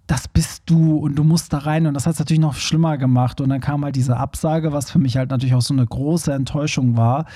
das 0.06 0.28
bist 0.28 0.64
du 0.66 0.96
und 0.96 1.14
du 1.14 1.24
musst 1.24 1.52
da 1.52 1.58
rein. 1.58 1.86
Und 1.86 1.94
das 1.94 2.06
hat 2.06 2.14
es 2.14 2.18
natürlich 2.18 2.40
noch 2.40 2.54
schlimmer 2.54 2.98
gemacht. 2.98 3.40
Und 3.40 3.48
dann 3.48 3.60
kam 3.60 3.84
halt 3.84 3.96
diese 3.96 4.16
Absage, 4.16 4.72
was 4.72 4.90
für 4.90 4.98
mich 4.98 5.16
halt 5.16 5.30
natürlich 5.30 5.54
auch 5.54 5.62
so 5.62 5.74
eine 5.74 5.86
große 5.86 6.32
Enttäuschung 6.32 6.96
war. 6.96 7.26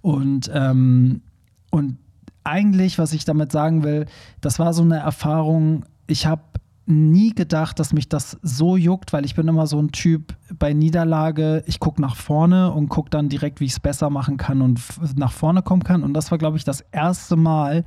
Und, 0.00 0.50
ähm, 0.54 1.22
und 1.70 1.98
eigentlich, 2.44 2.98
was 2.98 3.12
ich 3.12 3.24
damit 3.24 3.50
sagen 3.52 3.82
will, 3.82 4.06
das 4.40 4.58
war 4.58 4.72
so 4.72 4.82
eine 4.82 4.98
Erfahrung, 4.98 5.84
ich 6.06 6.26
habe 6.26 6.42
nie 6.86 7.32
gedacht, 7.32 7.78
dass 7.78 7.92
mich 7.92 8.08
das 8.08 8.38
so 8.42 8.76
juckt, 8.76 9.12
weil 9.12 9.24
ich 9.24 9.34
bin 9.34 9.46
immer 9.46 9.66
so 9.66 9.80
ein 9.80 9.92
Typ 9.92 10.34
bei 10.58 10.72
Niederlage, 10.72 11.62
ich 11.66 11.78
gucke 11.78 12.02
nach 12.02 12.16
vorne 12.16 12.72
und 12.72 12.88
gucke 12.88 13.10
dann 13.10 13.28
direkt, 13.28 13.60
wie 13.60 13.66
ich 13.66 13.72
es 13.72 13.80
besser 13.80 14.10
machen 14.10 14.36
kann 14.36 14.62
und 14.62 14.80
nach 15.16 15.32
vorne 15.32 15.62
kommen 15.62 15.84
kann. 15.84 16.02
Und 16.02 16.14
das 16.14 16.30
war, 16.30 16.38
glaube 16.38 16.56
ich, 16.56 16.64
das 16.64 16.80
erste 16.92 17.36
Mal, 17.36 17.84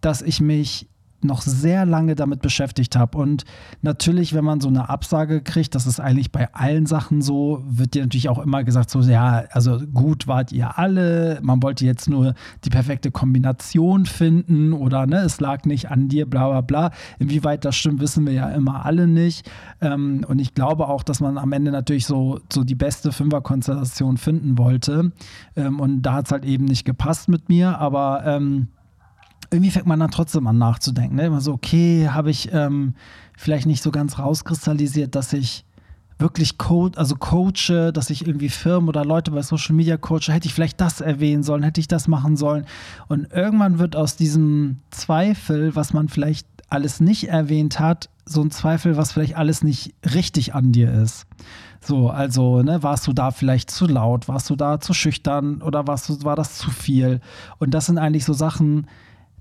dass 0.00 0.20
ich 0.20 0.40
mich 0.40 0.88
noch 1.24 1.42
sehr 1.42 1.86
lange 1.86 2.14
damit 2.14 2.42
beschäftigt 2.42 2.96
habe. 2.96 3.18
Und 3.18 3.44
natürlich, 3.82 4.34
wenn 4.34 4.44
man 4.44 4.60
so 4.60 4.68
eine 4.68 4.88
Absage 4.88 5.40
kriegt, 5.42 5.74
das 5.74 5.86
ist 5.86 6.00
eigentlich 6.00 6.32
bei 6.32 6.52
allen 6.54 6.86
Sachen 6.86 7.22
so, 7.22 7.62
wird 7.66 7.94
dir 7.94 8.02
natürlich 8.02 8.28
auch 8.28 8.38
immer 8.38 8.64
gesagt, 8.64 8.90
so, 8.90 9.00
ja, 9.00 9.44
also 9.50 9.80
gut 9.92 10.26
wart 10.26 10.52
ihr 10.52 10.78
alle, 10.78 11.38
man 11.42 11.62
wollte 11.62 11.84
jetzt 11.86 12.08
nur 12.08 12.34
die 12.64 12.70
perfekte 12.70 13.10
Kombination 13.10 14.06
finden 14.06 14.72
oder 14.72 15.06
ne, 15.06 15.18
es 15.20 15.40
lag 15.40 15.64
nicht 15.64 15.90
an 15.90 16.08
dir, 16.08 16.28
bla 16.28 16.48
bla 16.48 16.60
bla. 16.60 16.90
Inwieweit 17.18 17.64
das 17.64 17.76
stimmt, 17.76 18.00
wissen 18.00 18.26
wir 18.26 18.32
ja 18.32 18.50
immer 18.50 18.84
alle 18.84 19.06
nicht. 19.06 19.50
Ähm, 19.80 20.24
und 20.28 20.38
ich 20.38 20.54
glaube 20.54 20.88
auch, 20.88 21.02
dass 21.02 21.20
man 21.20 21.38
am 21.38 21.52
Ende 21.52 21.70
natürlich 21.70 22.06
so, 22.06 22.40
so 22.52 22.64
die 22.64 22.74
beste 22.74 23.12
Fünferkonstellation 23.12 24.16
finden 24.16 24.58
wollte. 24.58 25.12
Ähm, 25.56 25.80
und 25.80 26.02
da 26.02 26.14
hat 26.14 26.26
es 26.26 26.32
halt 26.32 26.44
eben 26.44 26.64
nicht 26.64 26.84
gepasst 26.84 27.28
mit 27.28 27.48
mir, 27.48 27.78
aber 27.78 28.22
ähm, 28.26 28.68
irgendwie 29.50 29.70
fängt 29.70 29.86
man 29.86 30.00
dann 30.00 30.10
trotzdem 30.10 30.46
an 30.46 30.58
nachzudenken. 30.58 31.16
Ne? 31.16 31.26
Immer 31.26 31.40
so, 31.40 31.52
okay, 31.52 32.08
habe 32.08 32.30
ich 32.30 32.52
ähm, 32.52 32.94
vielleicht 33.36 33.66
nicht 33.66 33.82
so 33.82 33.90
ganz 33.90 34.18
rauskristallisiert, 34.18 35.14
dass 35.14 35.32
ich 35.32 35.64
wirklich 36.18 36.58
coach, 36.58 36.96
also 36.96 37.16
coache, 37.16 37.92
dass 37.92 38.10
ich 38.10 38.26
irgendwie 38.26 38.48
Firmen 38.48 38.88
oder 38.88 39.04
Leute 39.04 39.30
bei 39.30 39.42
Social 39.42 39.74
Media 39.74 39.96
coache, 39.96 40.32
hätte 40.32 40.46
ich 40.46 40.54
vielleicht 40.54 40.80
das 40.80 41.00
erwähnen 41.00 41.42
sollen, 41.42 41.62
hätte 41.62 41.80
ich 41.80 41.88
das 41.88 42.08
machen 42.08 42.36
sollen. 42.36 42.66
Und 43.08 43.32
irgendwann 43.32 43.78
wird 43.78 43.96
aus 43.96 44.16
diesem 44.16 44.80
Zweifel, 44.90 45.74
was 45.74 45.92
man 45.92 46.08
vielleicht 46.08 46.46
alles 46.70 47.00
nicht 47.00 47.28
erwähnt 47.28 47.80
hat, 47.80 48.08
so 48.26 48.40
ein 48.42 48.50
Zweifel, 48.50 48.96
was 48.96 49.12
vielleicht 49.12 49.36
alles 49.36 49.62
nicht 49.62 49.94
richtig 50.14 50.54
an 50.54 50.72
dir 50.72 50.92
ist. 50.92 51.26
So, 51.80 52.08
also, 52.08 52.62
ne, 52.62 52.82
warst 52.82 53.06
du 53.06 53.12
da 53.12 53.30
vielleicht 53.30 53.70
zu 53.70 53.86
laut, 53.86 54.28
warst 54.28 54.48
du 54.48 54.56
da 54.56 54.80
zu 54.80 54.94
schüchtern 54.94 55.60
oder 55.60 55.86
warst 55.86 56.08
du, 56.08 56.24
war 56.24 56.36
das 56.36 56.56
zu 56.56 56.70
viel? 56.70 57.20
Und 57.58 57.72
das 57.72 57.86
sind 57.86 57.98
eigentlich 57.98 58.24
so 58.24 58.32
Sachen, 58.32 58.86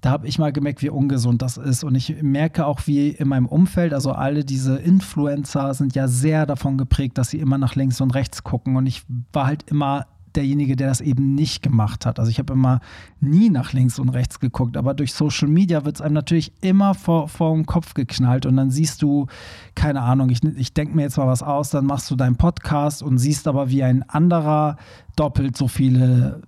da 0.04 0.12
habe 0.12 0.28
ich 0.28 0.38
mal 0.38 0.52
gemerkt, 0.52 0.82
wie 0.82 0.90
ungesund 0.90 1.42
das 1.42 1.56
ist. 1.56 1.86
Und 1.86 1.96
ich 1.96 2.22
merke 2.22 2.66
auch, 2.66 2.88
wie 2.88 3.08
in 3.08 3.30
meinem 3.30 3.46
Umfeld, 3.46 3.94
also 3.94 4.12
alle 4.12 4.44
diese 4.44 4.76
Influencer 4.76 5.74
sind 5.74 5.96
ja 5.96 6.10
sehr 6.10 6.46
davon 6.46 6.78
geprägt, 6.78 7.18
dass 7.18 7.30
sie 7.30 7.40
immer 7.40 7.58
nach 7.58 7.76
links 7.76 8.02
und 8.02 8.14
rechts 8.14 8.44
gucken. 8.44 8.76
Und 8.76 8.86
ich 8.86 9.04
war 9.32 9.48
halt 9.48 9.64
immer 9.70 10.08
derjenige, 10.36 10.76
der 10.76 10.90
das 10.90 11.00
eben 11.00 11.36
nicht 11.36 11.64
gemacht 11.64 12.06
hat. 12.06 12.20
Also 12.20 12.30
ich 12.30 12.38
habe 12.38 12.52
immer 12.52 12.82
nie 13.22 13.50
nach 13.50 13.72
links 13.72 13.98
und 13.98 14.10
rechts 14.10 14.42
geguckt, 14.42 14.76
aber 14.76 14.94
durch 14.94 15.14
Social 15.14 15.48
Media 15.48 15.86
wird 15.86 15.96
es 15.96 16.02
einem 16.02 16.16
natürlich 16.16 16.52
immer 16.60 16.96
vor, 16.96 17.30
vor 17.30 17.56
den 17.56 17.66
Kopf 17.66 17.94
geknallt 17.94 18.46
und 18.46 18.58
dann 18.58 18.72
siehst 18.72 19.02
du, 19.04 19.28
keine 19.74 20.02
Ahnung, 20.02 20.30
ich, 20.32 20.44
ich 20.44 20.74
denke 20.74 20.98
mir 20.98 21.04
jetzt 21.04 21.18
mal 21.18 21.28
was 21.28 21.44
aus, 21.44 21.70
dann 21.70 21.86
machst 21.86 22.12
du 22.12 22.18
deinen 22.18 22.36
Podcast 22.36 23.04
und 23.04 23.20
siehst 23.20 23.48
aber, 23.48 23.70
wie 23.70 23.84
ein 23.84 24.04
anderer 24.10 24.76
doppelt 25.16 25.56
so 25.56 25.70
viele 25.70 26.42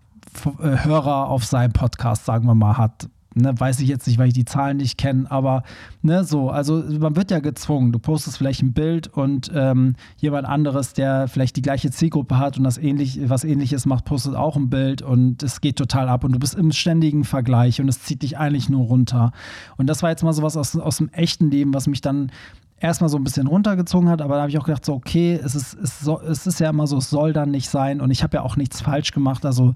äh, 0.59 0.83
Hörer 0.83 1.29
auf 1.29 1.45
seinem 1.45 1.71
Podcast, 1.71 2.25
sagen 2.25 2.47
wir 2.47 2.55
mal, 2.55 2.77
hat 2.77 3.07
ne, 3.35 3.57
weiß 3.57 3.79
ich 3.81 3.89
jetzt 3.89 4.07
nicht, 4.07 4.17
weil 4.17 4.29
ich 4.29 4.33
die 4.33 4.45
Zahlen 4.45 4.77
nicht 4.77 4.97
kenne, 4.97 5.29
aber 5.29 5.63
ne, 6.01 6.23
so, 6.23 6.49
also 6.49 6.83
man 6.99 7.15
wird 7.15 7.31
ja 7.31 7.39
gezwungen. 7.39 7.91
Du 7.91 7.99
postest 7.99 8.37
vielleicht 8.37 8.63
ein 8.63 8.73
Bild 8.73 9.07
und 9.07 9.51
ähm, 9.53 9.95
jemand 10.17 10.47
anderes, 10.47 10.93
der 10.93 11.27
vielleicht 11.27 11.55
die 11.57 11.61
gleiche 11.61 11.91
Zielgruppe 11.91 12.37
hat 12.37 12.57
und 12.57 12.63
das 12.63 12.77
ähnlich, 12.77 13.19
was 13.29 13.43
ähnliches 13.43 13.85
macht, 13.85 14.05
postet 14.05 14.35
auch 14.35 14.55
ein 14.55 14.69
Bild 14.69 15.01
und 15.01 15.43
es 15.43 15.61
geht 15.61 15.75
total 15.75 16.09
ab 16.09 16.23
und 16.23 16.31
du 16.31 16.39
bist 16.39 16.55
im 16.55 16.71
ständigen 16.71 17.23
Vergleich 17.23 17.81
und 17.81 17.87
es 17.89 18.01
zieht 18.01 18.23
dich 18.23 18.37
eigentlich 18.37 18.69
nur 18.69 18.85
runter. 18.85 19.31
Und 19.77 19.87
das 19.87 20.01
war 20.01 20.09
jetzt 20.09 20.23
mal 20.23 20.33
sowas 20.33 20.57
aus, 20.57 20.75
aus 20.75 20.97
dem 20.97 21.09
echten 21.09 21.51
Leben, 21.51 21.73
was 21.73 21.87
mich 21.87 22.01
dann 22.01 22.31
erstmal 22.79 23.09
so 23.09 23.17
ein 23.17 23.23
bisschen 23.23 23.47
runtergezogen 23.47 24.09
hat, 24.09 24.21
aber 24.21 24.35
da 24.35 24.41
habe 24.41 24.49
ich 24.49 24.57
auch 24.57 24.65
gedacht, 24.65 24.85
so, 24.85 24.93
okay, 24.93 25.39
es 25.41 25.55
ist, 25.55 25.73
es, 25.75 25.99
so, 25.99 26.19
es 26.21 26.45
ist 26.45 26.59
ja 26.59 26.69
immer 26.69 26.87
so, 26.87 26.97
es 26.97 27.09
soll 27.09 27.33
dann 27.33 27.51
nicht 27.51 27.69
sein 27.69 28.01
und 28.01 28.11
ich 28.11 28.21
habe 28.21 28.37
ja 28.37 28.43
auch 28.43 28.57
nichts 28.57 28.81
falsch 28.81 29.11
gemacht. 29.11 29.45
Also 29.45 29.73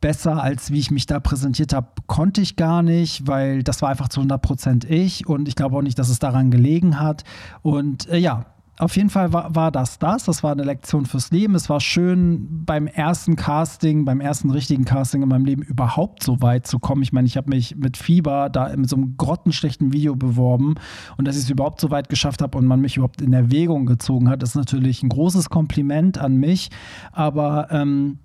besser, 0.00 0.42
als 0.42 0.70
wie 0.72 0.78
ich 0.78 0.90
mich 0.90 1.06
da 1.06 1.20
präsentiert 1.20 1.72
habe, 1.72 1.88
konnte 2.06 2.40
ich 2.40 2.56
gar 2.56 2.82
nicht, 2.82 3.26
weil 3.26 3.62
das 3.62 3.82
war 3.82 3.88
einfach 3.88 4.08
zu 4.08 4.20
100 4.20 4.40
Prozent 4.40 4.84
ich 4.84 5.26
und 5.26 5.48
ich 5.48 5.56
glaube 5.56 5.76
auch 5.76 5.82
nicht, 5.82 5.98
dass 5.98 6.08
es 6.08 6.18
daran 6.18 6.50
gelegen 6.50 7.00
hat. 7.00 7.24
Und 7.62 8.08
äh, 8.08 8.18
ja, 8.18 8.46
auf 8.78 8.96
jeden 8.96 9.10
Fall 9.10 9.32
war, 9.32 9.54
war, 9.56 9.72
das 9.72 9.98
das. 9.98 10.24
Das 10.24 10.44
war 10.44 10.52
eine 10.52 10.62
Lektion 10.62 11.04
fürs 11.04 11.32
Leben. 11.32 11.56
Es 11.56 11.68
war 11.68 11.80
schön, 11.80 12.64
beim 12.64 12.86
ersten 12.86 13.34
Casting, 13.34 14.04
beim 14.04 14.20
ersten 14.20 14.50
richtigen 14.50 14.84
Casting 14.84 15.22
in 15.22 15.28
meinem 15.28 15.44
Leben 15.44 15.62
überhaupt 15.62 16.22
so 16.22 16.40
weit 16.42 16.66
zu 16.68 16.78
kommen. 16.78 17.02
Ich 17.02 17.12
meine, 17.12 17.26
ich 17.26 17.36
habe 17.36 17.50
mich 17.50 17.74
mit 17.74 17.96
Fieber 17.96 18.48
da 18.50 18.68
in 18.68 18.84
so 18.84 18.94
einem 18.94 19.16
grottenschlechten 19.16 19.92
Video 19.92 20.14
beworben 20.14 20.76
und 21.16 21.26
dass 21.26 21.36
ich 21.36 21.42
es 21.42 21.50
überhaupt 21.50 21.80
so 21.80 21.90
weit 21.90 22.08
geschafft 22.08 22.40
habe 22.40 22.56
und 22.56 22.66
man 22.66 22.80
mich 22.80 22.96
überhaupt 22.96 23.20
in 23.20 23.32
Erwägung 23.32 23.84
gezogen 23.84 24.28
hat, 24.28 24.44
ist 24.44 24.54
natürlich 24.54 25.02
ein 25.02 25.08
großes 25.08 25.50
Kompliment 25.50 26.18
an 26.18 26.36
mich. 26.36 26.70
Aber 27.10 27.68
ähm, 27.72 28.18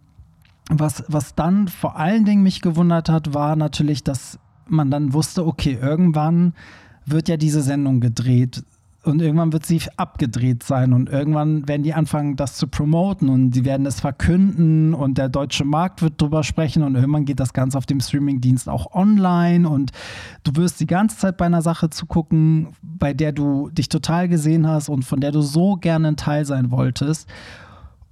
was, 0.69 1.03
was 1.07 1.35
dann 1.35 1.67
vor 1.67 1.97
allen 1.97 2.25
Dingen 2.25 2.43
mich 2.43 2.61
gewundert 2.61 3.09
hat, 3.09 3.33
war 3.33 3.55
natürlich, 3.55 4.03
dass 4.03 4.39
man 4.67 4.89
dann 4.89 5.13
wusste, 5.13 5.45
okay, 5.45 5.77
irgendwann 5.81 6.53
wird 7.05 7.27
ja 7.27 7.37
diese 7.37 7.61
Sendung 7.61 7.99
gedreht 7.99 8.63
und 9.03 9.21
irgendwann 9.21 9.51
wird 9.51 9.65
sie 9.65 9.81
abgedreht 9.97 10.63
sein 10.63 10.93
und 10.93 11.09
irgendwann 11.09 11.67
werden 11.67 11.83
die 11.83 11.93
anfangen, 11.93 12.37
das 12.37 12.55
zu 12.55 12.67
promoten 12.67 13.27
und 13.27 13.51
die 13.51 13.65
werden 13.65 13.85
es 13.85 13.99
verkünden 13.99 14.93
und 14.93 15.17
der 15.17 15.27
deutsche 15.27 15.65
Markt 15.65 16.01
wird 16.01 16.21
drüber 16.21 16.43
sprechen 16.43 16.83
und 16.83 16.95
irgendwann 16.95 17.25
geht 17.25 17.41
das 17.41 17.51
Ganze 17.51 17.77
auf 17.77 17.85
dem 17.85 17.99
Streamingdienst 17.99 18.69
auch 18.69 18.93
online 18.93 19.67
und 19.67 19.91
du 20.43 20.55
wirst 20.55 20.79
die 20.79 20.87
ganze 20.87 21.17
Zeit 21.17 21.35
bei 21.35 21.45
einer 21.45 21.61
Sache 21.61 21.89
zugucken, 21.89 22.69
bei 22.81 23.13
der 23.13 23.33
du 23.33 23.69
dich 23.71 23.89
total 23.89 24.29
gesehen 24.29 24.67
hast 24.67 24.87
und 24.87 25.03
von 25.03 25.19
der 25.19 25.31
du 25.31 25.41
so 25.41 25.75
gerne 25.75 26.09
ein 26.09 26.17
Teil 26.17 26.45
sein 26.45 26.71
wolltest. 26.71 27.27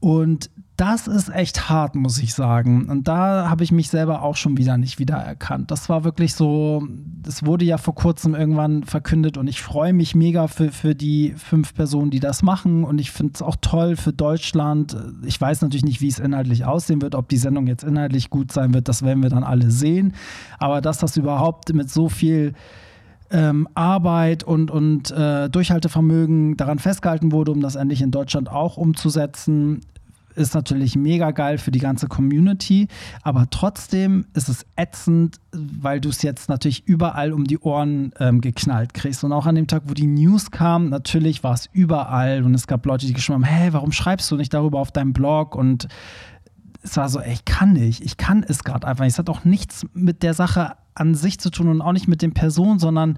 Und 0.01 0.49
das 0.81 1.05
ist 1.05 1.29
echt 1.29 1.69
hart, 1.69 1.93
muss 1.93 2.17
ich 2.17 2.33
sagen. 2.33 2.89
Und 2.89 3.07
da 3.07 3.47
habe 3.47 3.63
ich 3.63 3.71
mich 3.71 3.91
selber 3.91 4.23
auch 4.23 4.35
schon 4.35 4.57
wieder 4.57 4.77
nicht 4.77 4.97
wiedererkannt. 4.97 5.69
Das 5.69 5.89
war 5.89 6.03
wirklich 6.03 6.33
so, 6.33 6.87
das 7.21 7.45
wurde 7.45 7.65
ja 7.65 7.77
vor 7.77 7.93
kurzem 7.93 8.33
irgendwann 8.33 8.83
verkündet 8.83 9.37
und 9.37 9.47
ich 9.47 9.61
freue 9.61 9.93
mich 9.93 10.15
mega 10.15 10.47
für, 10.47 10.71
für 10.71 10.95
die 10.95 11.35
fünf 11.37 11.75
Personen, 11.75 12.09
die 12.09 12.19
das 12.19 12.41
machen. 12.41 12.83
Und 12.83 12.99
ich 12.99 13.11
finde 13.11 13.33
es 13.35 13.43
auch 13.43 13.57
toll 13.61 13.95
für 13.95 14.11
Deutschland. 14.11 14.97
Ich 15.23 15.39
weiß 15.39 15.61
natürlich 15.61 15.85
nicht, 15.85 16.01
wie 16.01 16.07
es 16.07 16.17
inhaltlich 16.17 16.65
aussehen 16.65 17.03
wird, 17.03 17.13
ob 17.13 17.29
die 17.29 17.37
Sendung 17.37 17.67
jetzt 17.67 17.83
inhaltlich 17.83 18.31
gut 18.31 18.51
sein 18.51 18.73
wird, 18.73 18.87
das 18.89 19.03
werden 19.03 19.21
wir 19.21 19.29
dann 19.29 19.43
alle 19.43 19.69
sehen. 19.69 20.15
Aber 20.57 20.81
dass 20.81 20.97
das 20.97 21.15
überhaupt 21.15 21.71
mit 21.75 21.91
so 21.91 22.09
viel 22.09 22.53
ähm, 23.29 23.67
Arbeit 23.75 24.43
und, 24.43 24.71
und 24.71 25.11
äh, 25.11 25.47
Durchhaltevermögen 25.47 26.57
daran 26.57 26.79
festgehalten 26.79 27.31
wurde, 27.31 27.51
um 27.51 27.61
das 27.61 27.75
endlich 27.75 28.01
in 28.01 28.09
Deutschland 28.09 28.49
auch 28.49 28.77
umzusetzen, 28.77 29.81
ist 30.35 30.53
natürlich 30.53 30.95
mega 30.95 31.31
geil 31.31 31.57
für 31.57 31.71
die 31.71 31.79
ganze 31.79 32.07
Community, 32.07 32.87
aber 33.23 33.47
trotzdem 33.49 34.25
ist 34.33 34.49
es 34.49 34.65
ätzend, 34.75 35.39
weil 35.51 35.99
du 36.01 36.09
es 36.09 36.21
jetzt 36.21 36.49
natürlich 36.49 36.87
überall 36.87 37.33
um 37.33 37.45
die 37.45 37.59
Ohren 37.59 38.13
ähm, 38.19 38.41
geknallt 38.41 38.93
kriegst. 38.93 39.23
Und 39.23 39.33
auch 39.33 39.45
an 39.45 39.55
dem 39.55 39.67
Tag, 39.67 39.83
wo 39.85 39.93
die 39.93 40.07
News 40.07 40.51
kam, 40.51 40.89
natürlich 40.89 41.43
war 41.43 41.53
es 41.53 41.69
überall 41.73 42.43
und 42.43 42.53
es 42.53 42.67
gab 42.67 42.85
Leute, 42.85 43.05
die 43.05 43.13
geschrieben 43.13 43.45
haben, 43.45 43.51
hey, 43.51 43.73
warum 43.73 43.91
schreibst 43.91 44.29
du 44.31 44.35
nicht 44.35 44.53
darüber 44.53 44.79
auf 44.79 44.91
deinem 44.91 45.13
Blog? 45.13 45.55
Und 45.55 45.87
es 46.83 46.97
war 46.97 47.09
so, 47.09 47.19
ey, 47.19 47.33
ich 47.33 47.45
kann 47.45 47.73
nicht, 47.73 48.01
ich 48.01 48.17
kann 48.17 48.43
es 48.47 48.63
gerade 48.63 48.87
einfach 48.87 49.03
nicht. 49.03 49.13
Es 49.13 49.19
hat 49.19 49.29
auch 49.29 49.45
nichts 49.45 49.85
mit 49.93 50.23
der 50.23 50.33
Sache 50.33 50.75
an 50.95 51.15
sich 51.15 51.39
zu 51.39 51.49
tun 51.49 51.67
und 51.67 51.81
auch 51.81 51.93
nicht 51.93 52.07
mit 52.07 52.21
den 52.21 52.33
Personen, 52.33 52.79
sondern 52.79 53.17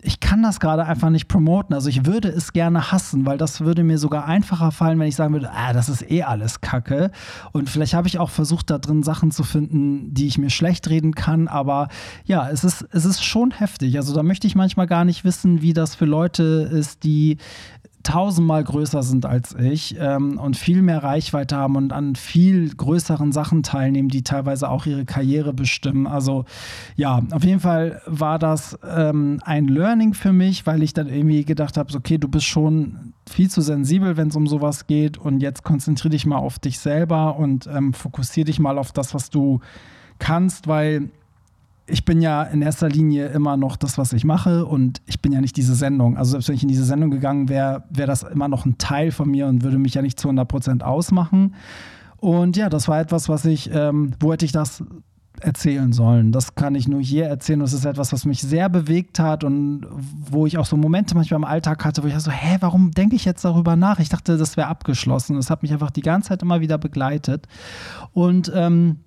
ich 0.00 0.20
kann 0.20 0.42
das 0.42 0.60
gerade 0.60 0.84
einfach 0.84 1.10
nicht 1.10 1.26
promoten. 1.26 1.74
Also 1.74 1.88
ich 1.88 2.06
würde 2.06 2.28
es 2.28 2.52
gerne 2.52 2.92
hassen, 2.92 3.26
weil 3.26 3.36
das 3.36 3.60
würde 3.60 3.82
mir 3.82 3.98
sogar 3.98 4.26
einfacher 4.26 4.70
fallen, 4.70 4.98
wenn 5.00 5.08
ich 5.08 5.16
sagen 5.16 5.32
würde, 5.32 5.50
ah, 5.52 5.72
das 5.72 5.88
ist 5.88 6.08
eh 6.08 6.22
alles 6.22 6.60
Kacke. 6.60 7.10
Und 7.52 7.68
vielleicht 7.68 7.94
habe 7.94 8.06
ich 8.06 8.18
auch 8.18 8.30
versucht, 8.30 8.70
da 8.70 8.78
drin 8.78 9.02
Sachen 9.02 9.32
zu 9.32 9.42
finden, 9.42 10.14
die 10.14 10.28
ich 10.28 10.38
mir 10.38 10.50
schlecht 10.50 10.88
reden 10.88 11.14
kann. 11.14 11.48
Aber 11.48 11.88
ja, 12.24 12.48
es 12.48 12.62
ist, 12.62 12.86
es 12.92 13.04
ist 13.04 13.24
schon 13.24 13.50
heftig. 13.50 13.96
Also 13.96 14.14
da 14.14 14.22
möchte 14.22 14.46
ich 14.46 14.54
manchmal 14.54 14.86
gar 14.86 15.04
nicht 15.04 15.24
wissen, 15.24 15.62
wie 15.62 15.72
das 15.72 15.96
für 15.96 16.04
Leute 16.06 16.70
ist, 16.72 17.02
die 17.02 17.38
tausendmal 18.08 18.64
größer 18.64 19.02
sind 19.02 19.26
als 19.26 19.54
ich 19.54 19.94
ähm, 20.00 20.38
und 20.38 20.56
viel 20.56 20.80
mehr 20.80 21.02
Reichweite 21.02 21.56
haben 21.56 21.76
und 21.76 21.92
an 21.92 22.16
viel 22.16 22.74
größeren 22.74 23.32
Sachen 23.32 23.62
teilnehmen, 23.62 24.08
die 24.08 24.22
teilweise 24.22 24.70
auch 24.70 24.86
ihre 24.86 25.04
Karriere 25.04 25.52
bestimmen. 25.52 26.06
Also 26.06 26.46
ja, 26.96 27.20
auf 27.32 27.44
jeden 27.44 27.60
Fall 27.60 28.00
war 28.06 28.38
das 28.38 28.78
ähm, 28.82 29.40
ein 29.44 29.68
Learning 29.68 30.14
für 30.14 30.32
mich, 30.32 30.66
weil 30.66 30.82
ich 30.82 30.94
dann 30.94 31.08
irgendwie 31.08 31.44
gedacht 31.44 31.76
habe, 31.76 31.94
okay, 31.94 32.16
du 32.16 32.28
bist 32.28 32.46
schon 32.46 33.12
viel 33.28 33.50
zu 33.50 33.60
sensibel, 33.60 34.16
wenn 34.16 34.28
es 34.28 34.36
um 34.36 34.46
sowas 34.46 34.86
geht 34.86 35.18
und 35.18 35.40
jetzt 35.40 35.62
konzentriere 35.62 36.12
dich 36.12 36.24
mal 36.24 36.38
auf 36.38 36.58
dich 36.58 36.78
selber 36.78 37.36
und 37.36 37.66
ähm, 37.66 37.92
fokussiere 37.92 38.46
dich 38.46 38.58
mal 38.58 38.78
auf 38.78 38.92
das, 38.92 39.12
was 39.12 39.28
du 39.28 39.60
kannst, 40.18 40.66
weil 40.66 41.10
ich 41.88 42.04
bin 42.04 42.20
ja 42.20 42.42
in 42.42 42.62
erster 42.62 42.88
Linie 42.88 43.28
immer 43.28 43.56
noch 43.56 43.76
das, 43.76 43.98
was 43.98 44.12
ich 44.12 44.24
mache 44.24 44.66
und 44.66 45.00
ich 45.06 45.20
bin 45.20 45.32
ja 45.32 45.40
nicht 45.40 45.56
diese 45.56 45.74
Sendung. 45.74 46.16
Also 46.16 46.32
selbst 46.32 46.48
wenn 46.48 46.56
ich 46.56 46.62
in 46.62 46.68
diese 46.68 46.84
Sendung 46.84 47.10
gegangen 47.10 47.48
wäre, 47.48 47.84
wäre 47.90 48.06
das 48.06 48.22
immer 48.22 48.48
noch 48.48 48.66
ein 48.66 48.78
Teil 48.78 49.10
von 49.10 49.30
mir 49.30 49.46
und 49.46 49.62
würde 49.62 49.78
mich 49.78 49.94
ja 49.94 50.02
nicht 50.02 50.20
zu 50.20 50.28
100 50.28 50.46
Prozent 50.46 50.84
ausmachen. 50.84 51.54
Und 52.18 52.56
ja, 52.56 52.68
das 52.68 52.88
war 52.88 53.00
etwas, 53.00 53.28
was 53.28 53.44
ich, 53.44 53.70
ähm, 53.72 54.12
wo 54.20 54.32
hätte 54.32 54.44
ich 54.44 54.52
das 54.52 54.84
erzählen 55.40 55.92
sollen? 55.92 56.32
Das 56.32 56.54
kann 56.56 56.74
ich 56.74 56.88
nur 56.88 57.00
hier 57.00 57.26
erzählen. 57.26 57.60
Es 57.60 57.72
ist 57.72 57.84
etwas, 57.84 58.12
was 58.12 58.24
mich 58.24 58.40
sehr 58.42 58.68
bewegt 58.68 59.18
hat 59.20 59.44
und 59.44 59.86
wo 59.88 60.46
ich 60.46 60.58
auch 60.58 60.66
so 60.66 60.76
Momente 60.76 61.14
manchmal 61.14 61.38
im 61.38 61.44
Alltag 61.44 61.84
hatte, 61.84 62.02
wo 62.02 62.08
ich 62.08 62.18
so, 62.18 62.30
hä, 62.30 62.56
warum 62.60 62.90
denke 62.90 63.16
ich 63.16 63.24
jetzt 63.24 63.44
darüber 63.44 63.76
nach? 63.76 64.00
Ich 64.00 64.08
dachte, 64.08 64.36
das 64.36 64.56
wäre 64.56 64.66
abgeschlossen. 64.66 65.36
Es 65.36 65.48
hat 65.48 65.62
mich 65.62 65.72
einfach 65.72 65.90
die 65.90 66.02
ganze 66.02 66.30
Zeit 66.30 66.42
immer 66.42 66.60
wieder 66.60 66.76
begleitet. 66.76 67.46
Und 68.12 68.50
ähm, 68.54 68.98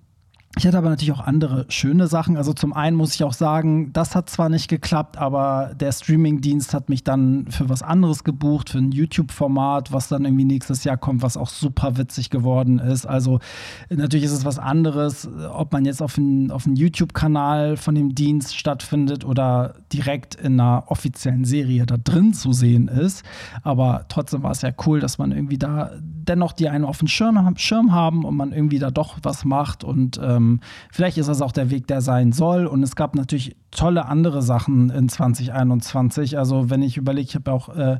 ich 0.58 0.66
hatte 0.66 0.76
aber 0.76 0.90
natürlich 0.90 1.12
auch 1.12 1.20
andere 1.20 1.64
schöne 1.70 2.08
Sachen. 2.08 2.36
Also 2.36 2.52
zum 2.52 2.74
einen 2.74 2.94
muss 2.94 3.14
ich 3.14 3.24
auch 3.24 3.32
sagen, 3.32 3.90
das 3.94 4.14
hat 4.14 4.28
zwar 4.28 4.50
nicht 4.50 4.68
geklappt, 4.68 5.16
aber 5.16 5.72
der 5.74 5.92
Streamingdienst 5.92 6.74
hat 6.74 6.90
mich 6.90 7.04
dann 7.04 7.46
für 7.48 7.70
was 7.70 7.82
anderes 7.82 8.22
gebucht, 8.22 8.68
für 8.68 8.76
ein 8.76 8.92
YouTube-Format, 8.92 9.92
was 9.92 10.08
dann 10.08 10.26
irgendwie 10.26 10.44
nächstes 10.44 10.84
Jahr 10.84 10.98
kommt, 10.98 11.22
was 11.22 11.38
auch 11.38 11.48
super 11.48 11.96
witzig 11.96 12.28
geworden 12.28 12.80
ist. 12.80 13.06
Also 13.06 13.40
natürlich 13.88 14.26
ist 14.26 14.32
es 14.32 14.44
was 14.44 14.58
anderes, 14.58 15.26
ob 15.54 15.72
man 15.72 15.86
jetzt 15.86 16.02
auf 16.02 16.18
einem 16.18 16.50
auf 16.50 16.66
YouTube-Kanal 16.66 17.78
von 17.78 17.94
dem 17.94 18.14
Dienst 18.14 18.54
stattfindet 18.54 19.24
oder 19.24 19.76
direkt 19.90 20.34
in 20.34 20.60
einer 20.60 20.84
offiziellen 20.88 21.46
Serie 21.46 21.86
da 21.86 21.96
drin 21.96 22.34
zu 22.34 22.52
sehen 22.52 22.88
ist. 22.88 23.22
Aber 23.62 24.04
trotzdem 24.10 24.42
war 24.42 24.50
es 24.50 24.60
ja 24.60 24.70
cool, 24.86 25.00
dass 25.00 25.16
man 25.16 25.32
irgendwie 25.32 25.56
da 25.56 25.92
dennoch 26.22 26.52
die 26.52 26.68
einen 26.68 26.84
auf 26.84 26.98
dem 26.98 27.08
Schirm, 27.08 27.54
Schirm 27.56 27.92
haben 27.92 28.24
und 28.24 28.36
man 28.36 28.52
irgendwie 28.52 28.78
da 28.78 28.90
doch 28.90 29.18
was 29.22 29.44
macht 29.44 29.84
und 29.84 30.20
ähm, 30.22 30.60
vielleicht 30.90 31.18
ist 31.18 31.28
das 31.28 31.42
auch 31.42 31.52
der 31.52 31.70
Weg, 31.70 31.86
der 31.86 32.00
sein 32.00 32.32
soll. 32.32 32.66
Und 32.66 32.82
es 32.82 32.96
gab 32.96 33.14
natürlich 33.14 33.56
tolle 33.70 34.06
andere 34.06 34.42
Sachen 34.42 34.90
in 34.90 35.08
2021. 35.08 36.38
Also 36.38 36.70
wenn 36.70 36.82
ich 36.82 36.96
überlege, 36.96 37.28
ich 37.28 37.34
habe 37.34 37.52
auch 37.52 37.68
äh, 37.70 37.98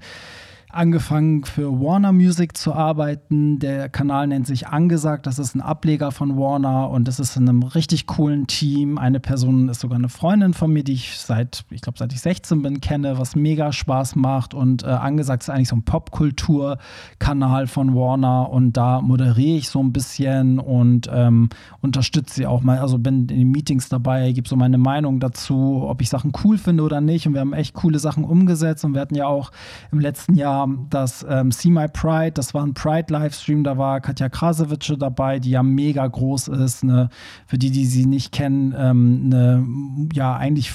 angefangen 0.73 1.45
für 1.45 1.71
Warner 1.81 2.13
Music 2.13 2.57
zu 2.57 2.73
arbeiten. 2.73 3.59
Der 3.59 3.89
Kanal 3.89 4.27
nennt 4.27 4.47
sich 4.47 4.69
Angesagt. 4.69 5.27
Das 5.27 5.39
ist 5.39 5.55
ein 5.55 5.61
Ableger 5.61 6.11
von 6.11 6.37
Warner 6.37 6.91
und 6.91 7.09
das 7.09 7.21
ist 7.21 7.37
in 7.37 7.49
einem 7.49 7.63
richtig 7.63 8.07
coolen 8.07 8.47
Team. 8.47 8.97
Eine 8.97 9.21
Person 9.21 9.69
ist 9.69 9.81
sogar 9.81 9.99
eine 9.99 10.09
Freundin 10.09 10.55
von 10.55 10.73
mir, 10.73 10.83
die 10.83 10.95
ich 10.95 11.19
seit, 11.19 11.65
ich 11.71 11.83
glaube, 11.83 11.99
seit 11.99 12.13
ich 12.13 12.21
16 12.21 12.63
bin, 12.63 12.81
kenne, 12.81 13.19
was 13.19 13.37
mega 13.37 13.73
Spaß 13.73 14.17
macht. 14.17 14.55
Und 14.55 14.83
äh, 14.83 14.87
Angesagt 14.87 15.43
ist 15.43 15.51
eigentlich 15.51 15.69
so 15.69 15.77
ein 15.77 15.85
Popkultur-Kanal 15.85 17.67
von 17.67 17.95
Warner 17.95 18.51
und 18.51 18.77
da 18.77 19.01
moderiere 19.01 19.59
ich 19.59 19.69
so 19.69 19.83
ein 19.83 19.93
bisschen 19.93 20.59
und 20.59 21.11
ähm, 21.13 21.51
unterstütze 21.81 22.35
sie 22.35 22.47
auch 22.47 22.63
mal. 22.63 22.79
Also 22.79 22.99
bin 22.99 23.23
in 23.23 23.27
den 23.27 23.51
Meetings 23.51 23.89
dabei, 23.89 24.33
gebe 24.33 24.49
so 24.49 24.57
meine 24.57 24.79
Meinung 24.79 25.21
dazu, 25.21 25.85
ob 25.87 26.01
ich 26.01 26.09
Sachen 26.09 26.33
cool 26.45 26.57
finde 26.57 26.83
oder 26.83 27.01
nicht. 27.01 27.27
Und 27.27 27.35
wir 27.35 27.41
haben 27.41 27.53
echt 27.53 27.75
coole 27.75 27.99
Sachen 27.99 28.25
umgesetzt 28.25 28.85
und 28.85 28.95
wir 28.95 29.01
hatten 29.03 29.15
ja 29.15 29.27
auch 29.27 29.53
im 29.91 30.01
letzten 30.01 30.35
Jahr 30.35 30.62
das 30.91 31.25
ähm, 31.29 31.51
See 31.51 31.71
My 31.71 31.87
Pride, 31.89 32.33
das 32.33 32.55
war 32.55 32.65
ein 32.65 32.75
Pride-Livestream, 32.75 33.65
da 33.65 33.79
war 33.79 34.01
Katja 34.01 34.29
Krasowitsche 34.29 34.99
dabei, 34.99 35.39
die 35.39 35.51
ja 35.51 35.63
mega 35.63 36.07
groß 36.07 36.49
ist. 36.49 36.85
Ne? 36.85 37.09
Für 37.47 37.59
die, 37.59 37.71
die 37.71 37.87
sie 37.87 38.07
nicht 38.07 38.33
kennen, 38.33 38.75
ähm, 38.77 39.23
eine, 39.27 39.67
ja, 40.15 40.37
eigentlich 40.37 40.73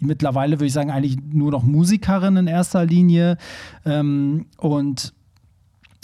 mittlerweile 0.00 0.56
würde 0.56 0.66
ich 0.66 0.72
sagen, 0.72 0.90
eigentlich 0.90 1.18
nur 1.30 1.50
noch 1.50 1.62
Musikerin 1.62 2.36
in 2.36 2.46
erster 2.46 2.84
Linie. 2.84 3.36
Ähm, 3.84 4.46
und 4.56 5.12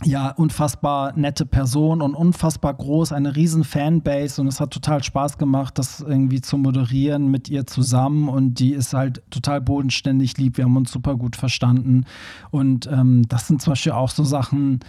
ja, 0.04 0.30
unfassbar 0.30 1.16
nette 1.16 1.46
Person 1.46 2.02
und 2.02 2.14
unfassbar 2.14 2.74
groß, 2.74 3.12
eine 3.12 3.34
riesen 3.34 3.64
Fanbase 3.64 4.40
und 4.40 4.46
es 4.46 4.60
hat 4.60 4.70
total 4.70 5.02
Spaß 5.02 5.38
gemacht, 5.38 5.78
das 5.78 6.00
irgendwie 6.00 6.42
zu 6.42 6.58
moderieren 6.58 7.30
mit 7.30 7.48
ihr 7.48 7.66
zusammen 7.66 8.28
und 8.28 8.58
die 8.58 8.72
ist 8.74 8.92
halt 8.92 9.22
total 9.30 9.62
bodenständig 9.62 10.36
lieb, 10.36 10.58
wir 10.58 10.64
haben 10.64 10.76
uns 10.76 10.92
super 10.92 11.16
gut 11.16 11.34
verstanden 11.34 12.04
und 12.50 12.86
ähm, 12.92 13.22
das 13.28 13.48
sind 13.48 13.62
zum 13.62 13.72
Beispiel 13.72 13.92
auch 13.92 14.10
so 14.10 14.22
Sachen, 14.22 14.80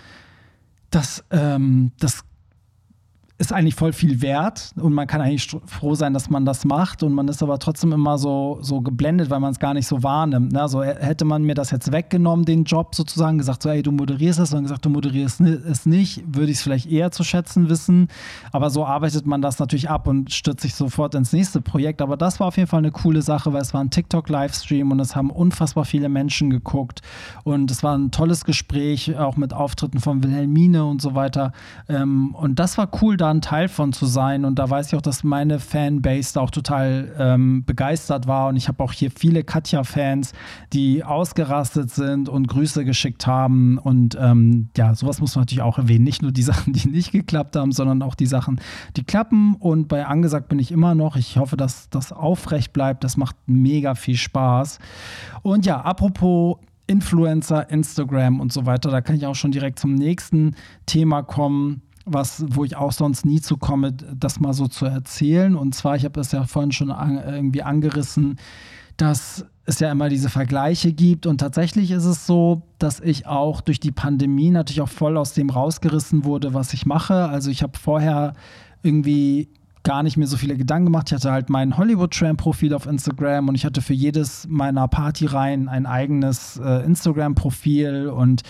das, 0.90 1.24
ähm, 1.32 1.92
das 2.00 2.24
ist 3.40 3.54
eigentlich 3.54 3.76
voll 3.76 3.94
viel 3.94 4.22
wert 4.24 4.72
und 4.78 4.94
man 4.94 5.06
kann 5.06 5.22
eigentlich 5.22 5.56
froh 5.68 5.94
sein, 5.94 6.14
dass 6.14 6.30
man 6.30 6.44
das 6.44 6.66
macht 6.66 7.04
und 7.04 7.14
man 7.14 7.28
ist 7.28 7.44
aber 7.44 7.60
trotzdem 7.60 7.92
immer 7.92 8.18
so, 8.18 8.58
so 8.62 8.82
geblendet, 8.82 9.30
weil 9.30 9.40
man 9.40 9.52
es 9.52 9.60
gar 9.60 9.76
nicht 9.76 9.86
so 9.86 10.02
wahrnimmt. 10.02 10.54
Ne? 10.54 10.62
Also 10.62 10.82
hätte 10.82 11.24
man 11.24 11.44
mir 11.44 11.54
das 11.54 11.70
jetzt 11.70 11.92
weggenommen, 11.92 12.46
den 12.46 12.64
Job 12.64 12.96
sozusagen, 12.96 13.38
gesagt, 13.38 13.62
so, 13.62 13.70
ey, 13.70 13.84
du 13.84 13.92
moderierst 13.92 14.40
es 14.40 14.54
und 14.54 14.64
gesagt, 14.64 14.86
du 14.86 14.90
moderierst 14.90 15.42
es 15.42 15.86
nicht, 15.86 16.24
würde 16.26 16.52
ich 16.52 16.58
es 16.58 16.64
vielleicht 16.64 16.88
eher 16.88 17.12
zu 17.12 17.24
schätzen 17.24 17.70
wissen. 17.70 18.08
Aber 18.52 18.72
so 18.72 18.86
arbeitet 18.86 19.28
man 19.28 19.44
das 19.44 19.60
natürlich 19.60 19.88
ab 19.88 20.08
und 20.08 20.34
stürzt 20.34 20.62
sich 20.62 20.74
sofort 20.74 21.14
ins 21.14 21.32
nächste 21.32 21.62
Projekt. 21.62 22.02
Aber 22.02 22.18
das 22.18 22.40
war 22.40 22.48
auf 22.48 22.58
jeden 22.58 22.68
Fall 22.68 22.80
eine 22.80 22.92
coole 22.92 23.22
Sache, 23.22 23.54
weil 23.54 23.62
es 23.62 23.72
war 23.72 23.82
ein 23.82 23.92
TikTok-Livestream 23.92 24.92
und 24.92 25.00
es 25.00 25.16
haben 25.16 25.30
unfassbar 25.30 25.86
viele 25.86 26.10
Menschen 26.10 26.50
geguckt 26.50 27.02
und 27.44 27.70
es 27.70 27.84
war 27.84 27.96
ein 27.96 28.10
tolles 28.10 28.46
Gespräch, 28.46 29.16
auch 29.16 29.38
mit 29.38 29.54
Auftritten 29.54 30.00
von 30.00 30.24
Wilhelmine 30.24 30.86
und 30.86 31.04
so 31.04 31.14
weiter. 31.14 31.52
Ähm, 31.88 32.34
und 32.34 32.58
das 32.58 32.80
war 32.80 32.90
cool, 33.02 33.16
da 33.16 33.27
ein 33.32 33.42
Teil 33.42 33.68
von 33.68 33.94
zu 33.94 34.06
sein. 34.06 34.46
Und 34.46 34.60
da 34.60 34.70
weiß 34.70 34.88
ich 34.88 34.96
auch, 34.96 35.02
dass 35.02 35.24
meine 35.24 35.60
Fanbase 35.60 36.34
da 36.34 36.42
auch 36.42 36.52
total 36.52 37.14
ähm, 37.18 37.64
begeistert 37.66 38.28
war. 38.28 38.50
Und 38.50 38.56
ich 38.56 38.68
habe 38.68 38.84
auch 38.84 38.92
hier 38.92 39.12
viele 39.12 39.44
Katja-Fans, 39.44 40.34
die 40.74 41.04
ausgerastet 41.04 41.92
sind 41.92 42.30
und 42.30 42.48
Grüße 42.48 42.86
geschickt 42.86 43.28
haben. 43.28 43.78
Und 43.78 44.18
ähm, 44.20 44.70
ja, 44.76 44.96
sowas 44.96 45.20
muss 45.20 45.36
man 45.36 45.44
natürlich 45.44 45.62
auch 45.62 45.78
erwähnen. 45.78 46.04
Nicht 46.04 46.22
nur 46.22 46.32
die 46.32 46.42
Sachen, 46.48 46.74
die 46.74 46.88
nicht 46.88 47.12
geklappt 47.12 47.56
haben, 47.56 47.72
sondern 47.72 48.02
auch 48.02 48.16
die 48.16 48.26
Sachen, 48.26 48.60
die 48.96 49.04
klappen. 49.04 49.56
Und 49.56 49.88
bei 49.88 50.06
Angesagt 50.06 50.50
bin 50.50 50.60
ich 50.60 50.72
immer 50.72 50.96
noch. 50.96 51.16
Ich 51.16 51.38
hoffe, 51.38 51.58
dass 51.58 51.90
das 51.90 52.12
aufrecht 52.12 52.74
bleibt. 52.74 53.04
Das 53.04 53.18
macht 53.18 53.36
mega 53.46 53.96
viel 53.96 54.18
Spaß. 54.18 54.80
Und 55.42 55.66
ja, 55.66 55.82
apropos 55.82 56.58
Influencer, 56.88 57.70
Instagram 57.70 58.40
und 58.40 58.54
so 58.54 58.66
weiter. 58.66 58.90
Da 58.90 59.02
kann 59.02 59.16
ich 59.16 59.26
auch 59.26 59.36
schon 59.36 59.52
direkt 59.52 59.78
zum 59.78 59.94
nächsten 59.94 60.56
Thema 60.86 61.22
kommen 61.22 61.82
was, 62.08 62.44
wo 62.48 62.64
ich 62.64 62.76
auch 62.76 62.92
sonst 62.92 63.26
nie 63.26 63.42
zu 63.42 63.58
komme, 63.58 63.92
das 63.92 64.40
mal 64.40 64.54
so 64.54 64.68
zu 64.68 64.86
erzählen. 64.86 65.56
Und 65.56 65.76
zwar, 65.76 65.96
ich 65.96 66.06
habe 66.06 66.20
es 66.20 66.32
ja 66.32 66.46
vorhin 66.46 66.72
schon 66.72 66.92
an, 66.92 67.18
irgendwie 67.18 67.64
angerissen, 67.64 68.38
dass 68.96 69.46
es 69.66 69.80
ja 69.80 69.92
immer 69.92 70.10
diese 70.10 70.30
Vergleiche 70.30 70.94
gibt. 70.94 71.28
Und 71.28 71.40
tatsächlich 71.40 71.92
ist 71.92 72.06
es 72.06 72.26
so, 72.26 72.64
dass 72.80 73.00
ich 73.00 73.28
auch 73.28 73.62
durch 73.62 73.80
die 73.80 73.92
Pandemie 73.92 74.50
natürlich 74.50 74.82
auch 74.82 74.90
voll 74.90 75.18
aus 75.18 75.34
dem 75.34 75.50
rausgerissen 75.50 76.24
wurde, 76.24 76.54
was 76.54 76.74
ich 76.74 76.86
mache. 76.86 77.26
Also 77.26 77.52
ich 77.52 77.62
habe 77.64 77.78
vorher 77.78 78.34
irgendwie 78.82 79.50
gar 79.84 80.04
nicht 80.04 80.18
mehr 80.18 80.28
so 80.28 80.38
viele 80.38 80.58
Gedanken 80.58 80.86
gemacht. 80.86 81.08
Ich 81.10 81.16
hatte 81.16 81.32
halt 81.32 81.50
mein 81.50 81.78
Hollywood-Tram-Profil 81.78 82.74
auf 82.74 82.88
Instagram 82.88 83.50
und 83.50 83.56
ich 83.56 83.66
hatte 83.66 83.82
für 83.82 83.94
jedes 83.94 84.46
meiner 84.50 84.88
Partyreihen 84.88 85.70
ein 85.70 85.86
eigenes 85.86 86.58
äh, 86.58 86.84
Instagram-Profil 86.86 88.08
und 88.08 88.44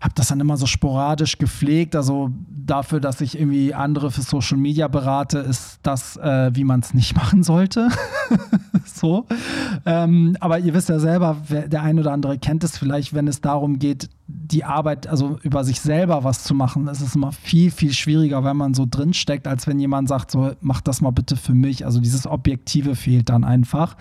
habe 0.00 0.14
das 0.16 0.28
dann 0.28 0.40
immer 0.40 0.56
so 0.56 0.66
sporadisch 0.66 1.38
gepflegt. 1.38 1.94
Also 1.94 2.30
dafür, 2.66 3.00
dass 3.00 3.20
ich 3.20 3.38
irgendwie 3.38 3.74
andere 3.74 4.10
für 4.10 4.22
Social 4.22 4.58
Media 4.58 4.88
berate, 4.88 5.38
ist 5.38 5.78
das, 5.82 6.16
äh, 6.16 6.50
wie 6.54 6.64
man 6.64 6.80
es 6.80 6.94
nicht 6.94 7.14
machen 7.16 7.42
sollte. 7.42 7.88
so. 8.84 9.26
Ähm, 9.86 10.36
aber 10.40 10.58
ihr 10.58 10.74
wisst 10.74 10.88
ja 10.88 10.98
selber, 10.98 11.36
der 11.48 11.82
ein 11.82 11.98
oder 11.98 12.12
andere 12.12 12.38
kennt 12.38 12.64
es 12.64 12.78
vielleicht, 12.78 13.14
wenn 13.14 13.28
es 13.28 13.40
darum 13.40 13.78
geht, 13.78 14.08
die 14.52 14.64
Arbeit, 14.64 15.06
also 15.06 15.38
über 15.42 15.64
sich 15.64 15.80
selber 15.80 16.24
was 16.24 16.44
zu 16.44 16.54
machen, 16.54 16.86
ist 16.88 17.00
es 17.00 17.14
immer 17.14 17.32
viel, 17.32 17.70
viel 17.70 17.92
schwieriger, 17.92 18.44
wenn 18.44 18.56
man 18.56 18.74
so 18.74 18.86
drinsteckt, 18.88 19.48
als 19.48 19.66
wenn 19.66 19.80
jemand 19.80 20.08
sagt, 20.08 20.30
so, 20.30 20.52
mach 20.60 20.80
das 20.80 21.00
mal 21.00 21.10
bitte 21.10 21.36
für 21.36 21.54
mich. 21.54 21.84
Also 21.86 22.00
dieses 22.00 22.26
Objektive 22.26 22.94
fehlt 22.94 23.30
dann 23.30 23.44
einfach. 23.44 23.96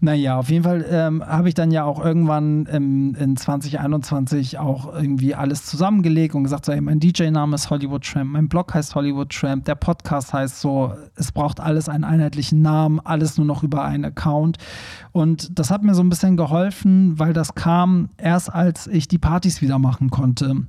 Naja, 0.00 0.38
auf 0.38 0.48
jeden 0.48 0.64
Fall 0.64 0.84
ähm, 0.90 1.22
habe 1.24 1.48
ich 1.48 1.54
dann 1.54 1.70
ja 1.70 1.84
auch 1.84 2.02
irgendwann 2.02 2.66
im, 2.66 3.14
in 3.14 3.36
2021 3.36 4.58
auch 4.58 4.92
irgendwie 4.94 5.34
alles 5.34 5.66
zusammengelegt 5.66 6.34
und 6.34 6.44
gesagt, 6.44 6.64
so, 6.64 6.72
hey, 6.72 6.80
mein 6.80 6.98
DJ-Name 6.98 7.54
ist 7.54 7.70
Hollywood 7.70 8.04
Tramp, 8.04 8.32
mein 8.32 8.48
Blog 8.48 8.72
heißt 8.74 8.94
Hollywood 8.94 9.30
Tramp, 9.30 9.66
der 9.66 9.74
Podcast 9.74 10.32
heißt 10.32 10.60
so, 10.60 10.94
es 11.16 11.32
braucht 11.32 11.60
alles 11.60 11.88
einen 11.88 12.04
einheitlichen 12.04 12.62
Namen, 12.62 12.98
alles 13.00 13.36
nur 13.36 13.46
noch 13.46 13.62
über 13.62 13.84
einen 13.84 14.04
Account. 14.06 14.58
Und 15.12 15.58
das 15.58 15.70
hat 15.70 15.82
mir 15.82 15.94
so 15.94 16.02
ein 16.02 16.08
bisschen 16.08 16.36
geholfen, 16.36 17.18
weil 17.18 17.34
das 17.34 17.54
kam 17.54 18.08
erst 18.16 18.52
als 18.52 18.86
ich 18.86 19.08
die 19.08 19.18
Partys 19.18 19.60
wieder 19.60 19.78
machen 19.78 20.10
konnte. 20.10 20.66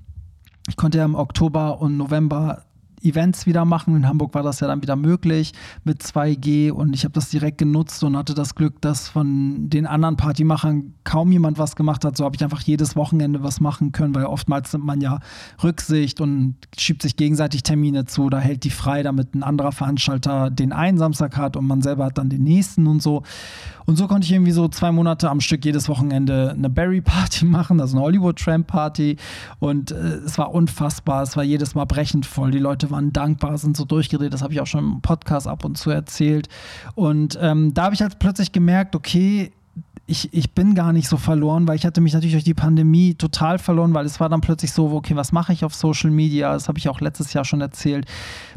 Ich 0.67 0.75
konnte 0.75 0.97
ja 0.97 1.05
im 1.05 1.15
Oktober 1.15 1.79
und 1.81 1.97
November 1.97 2.63
Events 3.03 3.45
wieder 3.45 3.65
machen. 3.65 3.95
In 3.95 4.07
Hamburg 4.07 4.33
war 4.33 4.43
das 4.43 4.59
ja 4.59 4.67
dann 4.67 4.81
wieder 4.81 4.95
möglich 4.95 5.53
mit 5.83 6.01
2G 6.01 6.71
und 6.71 6.93
ich 6.93 7.03
habe 7.03 7.13
das 7.13 7.29
direkt 7.29 7.57
genutzt 7.57 8.03
und 8.03 8.17
hatte 8.17 8.33
das 8.33 8.55
Glück, 8.55 8.81
dass 8.81 9.09
von 9.09 9.69
den 9.69 9.85
anderen 9.85 10.17
Partymachern 10.17 10.93
kaum 11.03 11.31
jemand 11.31 11.57
was 11.57 11.75
gemacht 11.75 12.05
hat. 12.05 12.17
So 12.17 12.25
habe 12.25 12.35
ich 12.35 12.43
einfach 12.43 12.61
jedes 12.61 12.95
Wochenende 12.95 13.43
was 13.43 13.59
machen 13.59 13.91
können, 13.91 14.15
weil 14.15 14.25
oftmals 14.25 14.73
nimmt 14.73 14.85
man 14.85 15.01
ja 15.01 15.19
Rücksicht 15.63 16.21
und 16.21 16.55
schiebt 16.77 17.01
sich 17.01 17.15
gegenseitig 17.15 17.63
Termine 17.63 18.05
zu 18.05 18.23
oder 18.23 18.39
hält 18.39 18.63
die 18.63 18.69
frei, 18.69 19.03
damit 19.03 19.35
ein 19.35 19.43
anderer 19.43 19.71
Veranstalter 19.71 20.49
den 20.49 20.71
einen 20.71 20.97
Samstag 20.97 21.37
hat 21.37 21.57
und 21.57 21.67
man 21.67 21.81
selber 21.81 22.05
hat 22.05 22.17
dann 22.17 22.29
den 22.29 22.43
nächsten 22.43 22.87
und 22.87 23.01
so. 23.01 23.23
Und 23.85 23.97
so 23.97 24.07
konnte 24.07 24.25
ich 24.25 24.31
irgendwie 24.31 24.51
so 24.51 24.67
zwei 24.67 24.91
Monate 24.91 25.29
am 25.29 25.41
Stück 25.41 25.65
jedes 25.65 25.89
Wochenende 25.89 26.51
eine 26.51 26.69
Berry 26.69 27.01
Party 27.01 27.45
machen, 27.53 27.81
also 27.81 27.97
eine 27.97 28.05
Hollywood 28.05 28.37
Tramp 28.37 28.67
Party. 28.67 29.17
Und 29.59 29.91
äh, 29.91 29.95
es 30.25 30.37
war 30.37 30.53
unfassbar. 30.53 31.23
Es 31.23 31.35
war 31.35 31.43
jedes 31.43 31.75
Mal 31.75 31.85
brechend 31.85 32.25
voll. 32.25 32.51
Die 32.51 32.59
Leute 32.59 32.91
waren 32.93 33.11
dankbar, 33.11 33.57
sind 33.57 33.75
so 33.75 33.83
durchgedreht. 33.83 34.33
Das 34.33 34.41
habe 34.41 34.53
ich 34.53 34.61
auch 34.61 34.67
schon 34.67 34.85
im 34.85 35.01
Podcast 35.01 35.47
ab 35.47 35.65
und 35.65 35.77
zu 35.77 35.89
erzählt. 35.89 36.47
Und 36.95 37.37
ähm, 37.41 37.73
da 37.73 37.83
habe 37.83 37.95
ich 37.95 38.01
halt 38.01 38.19
plötzlich 38.19 38.53
gemerkt, 38.53 38.95
okay, 38.95 39.51
ich, 40.13 40.31
ich 40.31 40.51
bin 40.51 40.75
gar 40.75 40.93
nicht 40.93 41.09
so 41.09 41.17
verloren, 41.17 41.67
weil 41.67 41.75
ich 41.75 41.85
hatte 41.85 41.99
mich 41.99 42.13
natürlich 42.13 42.33
durch 42.33 42.43
die 42.43 42.53
Pandemie 42.53 43.15
total 43.15 43.57
verloren, 43.57 43.95
weil 43.95 44.05
es 44.05 44.19
war 44.19 44.29
dann 44.29 44.41
plötzlich 44.41 44.71
so, 44.71 44.91
okay, 44.91 45.15
was 45.15 45.31
mache 45.31 45.53
ich 45.53 45.65
auf 45.65 45.73
Social 45.73 46.11
Media? 46.11 46.53
Das 46.53 46.67
habe 46.67 46.77
ich 46.77 46.87
auch 46.87 47.01
letztes 47.01 47.33
Jahr 47.33 47.43
schon 47.43 47.61
erzählt. 47.61 48.05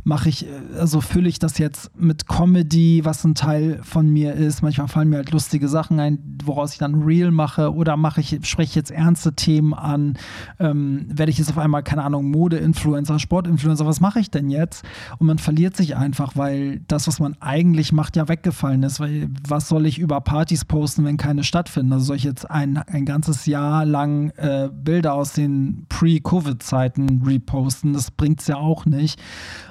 Mache 0.05 0.29
ich, 0.29 0.47
also 0.79 1.01
fülle 1.01 1.29
ich 1.29 1.39
das 1.39 1.59
jetzt 1.59 1.91
mit 1.99 2.29
Comedy, 2.29 3.05
was 3.05 3.25
ein 3.25 3.35
Teil 3.35 3.81
von 3.83 4.09
mir 4.09 4.35
ist. 4.35 4.63
Manchmal 4.63 4.87
fallen 4.89 5.09
mir 5.09 5.17
halt 5.17 5.33
lustige 5.33 5.67
Sachen 5.69 5.99
ein, 5.99 6.19
woraus 6.45 6.75
ich 6.75 6.79
dann 6.79 7.03
Real 7.03 7.31
mache 7.31 7.75
oder 7.75 7.97
mache 7.97 8.21
ich, 8.21 8.39
spreche 8.43 8.69
ich 8.69 8.75
jetzt 8.75 8.91
ernste 8.91 9.33
Themen 9.33 9.73
an. 9.73 10.19
Ähm, 10.61 11.07
werde 11.09 11.33
ich 11.33 11.39
jetzt 11.39 11.51
auf 11.51 11.59
einmal, 11.59 11.83
keine 11.83 12.05
Ahnung, 12.05 12.31
Mode-Influencer, 12.31 13.19
Sport-Influencer, 13.19 13.87
was 13.87 14.01
mache 14.01 14.21
ich 14.21 14.31
denn 14.31 14.51
jetzt? 14.51 14.85
Und 15.19 15.27
man 15.27 15.39
verliert 15.39 15.77
sich 15.77 15.97
einfach, 15.97 16.37
weil 16.37 16.81
das, 16.87 17.09
was 17.09 17.19
man 17.19 17.35
eigentlich 17.41 17.93
macht, 17.93 18.15
ja 18.17 18.29
weggefallen 18.29 18.83
ist. 18.83 19.01
Weil 19.01 19.31
was 19.49 19.69
soll 19.69 19.87
ich 19.87 19.99
über 19.99 20.21
Partys 20.21 20.67
posten, 20.67 21.05
wenn 21.05 21.17
keine 21.17 21.43
stattfinden. 21.47 21.93
Also 21.93 22.07
soll 22.07 22.17
ich 22.17 22.25
jetzt 22.25 22.51
ein, 22.51 22.77
ein 22.77 23.05
ganzes 23.05 23.47
Jahr 23.47 23.85
lang 23.85 24.31
äh, 24.37 24.69
Bilder 24.73 25.15
aus 25.15 25.33
den 25.33 25.87
Pre-Covid-Zeiten 25.89 27.23
reposten? 27.25 27.93
Das 27.93 28.11
bringt 28.11 28.41
es 28.41 28.47
ja 28.47 28.57
auch 28.57 28.85
nicht. 28.85 29.21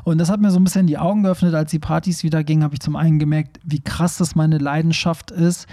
Und 0.04 0.18
das 0.18 0.30
hat 0.30 0.42
mir 0.42 0.52
so 0.52 0.60
ein 0.60 0.64
bisschen 0.64 0.88
die 0.88 0.98
Augen 0.98 1.24
geöffnet, 1.24 1.54
als 1.54 1.72
die 1.72 1.80
Partys 1.80 2.24
wieder 2.24 2.44
gingen, 2.44 2.64
habe 2.64 2.74
ich 2.74 2.80
zum 2.80 2.96
einen 2.96 3.20
gemerkt, 3.20 3.60
wie 3.64 3.82
krass 3.82 4.18
das 4.18 4.36
meine 4.36 4.58
Leidenschaft 4.58 5.32
ist. 5.32 5.68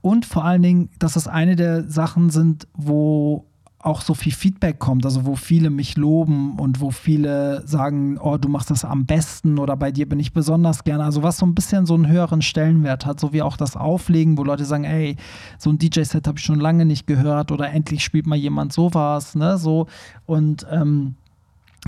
Und 0.00 0.26
vor 0.26 0.44
allen 0.44 0.62
Dingen, 0.62 0.90
dass 0.98 1.12
das 1.12 1.28
eine 1.28 1.54
der 1.54 1.88
Sachen 1.88 2.30
sind, 2.30 2.66
wo 2.74 3.46
auch 3.82 4.00
so 4.00 4.14
viel 4.14 4.32
Feedback 4.32 4.78
kommt, 4.78 5.04
also 5.04 5.26
wo 5.26 5.34
viele 5.34 5.68
mich 5.68 5.96
loben 5.96 6.58
und 6.58 6.80
wo 6.80 6.92
viele 6.92 7.66
sagen, 7.66 8.16
oh, 8.18 8.36
du 8.36 8.48
machst 8.48 8.70
das 8.70 8.84
am 8.84 9.06
besten 9.06 9.58
oder 9.58 9.76
bei 9.76 9.90
dir 9.90 10.08
bin 10.08 10.20
ich 10.20 10.32
besonders 10.32 10.84
gerne. 10.84 11.02
Also 11.04 11.24
was 11.24 11.36
so 11.36 11.44
ein 11.44 11.54
bisschen 11.54 11.84
so 11.84 11.94
einen 11.94 12.06
höheren 12.06 12.42
Stellenwert 12.42 13.04
hat, 13.06 13.18
so 13.18 13.32
wie 13.32 13.42
auch 13.42 13.56
das 13.56 13.76
Auflegen, 13.76 14.38
wo 14.38 14.44
Leute 14.44 14.64
sagen, 14.64 14.84
ey, 14.84 15.16
so 15.58 15.70
ein 15.70 15.78
DJ-Set 15.78 16.28
habe 16.28 16.38
ich 16.38 16.44
schon 16.44 16.60
lange 16.60 16.84
nicht 16.84 17.08
gehört 17.08 17.50
oder 17.50 17.70
endlich 17.70 18.04
spielt 18.04 18.26
mal 18.26 18.36
jemand 18.36 18.72
sowas, 18.72 19.34
ne, 19.34 19.58
so 19.58 19.88
und 20.26 20.64
ähm, 20.70 21.16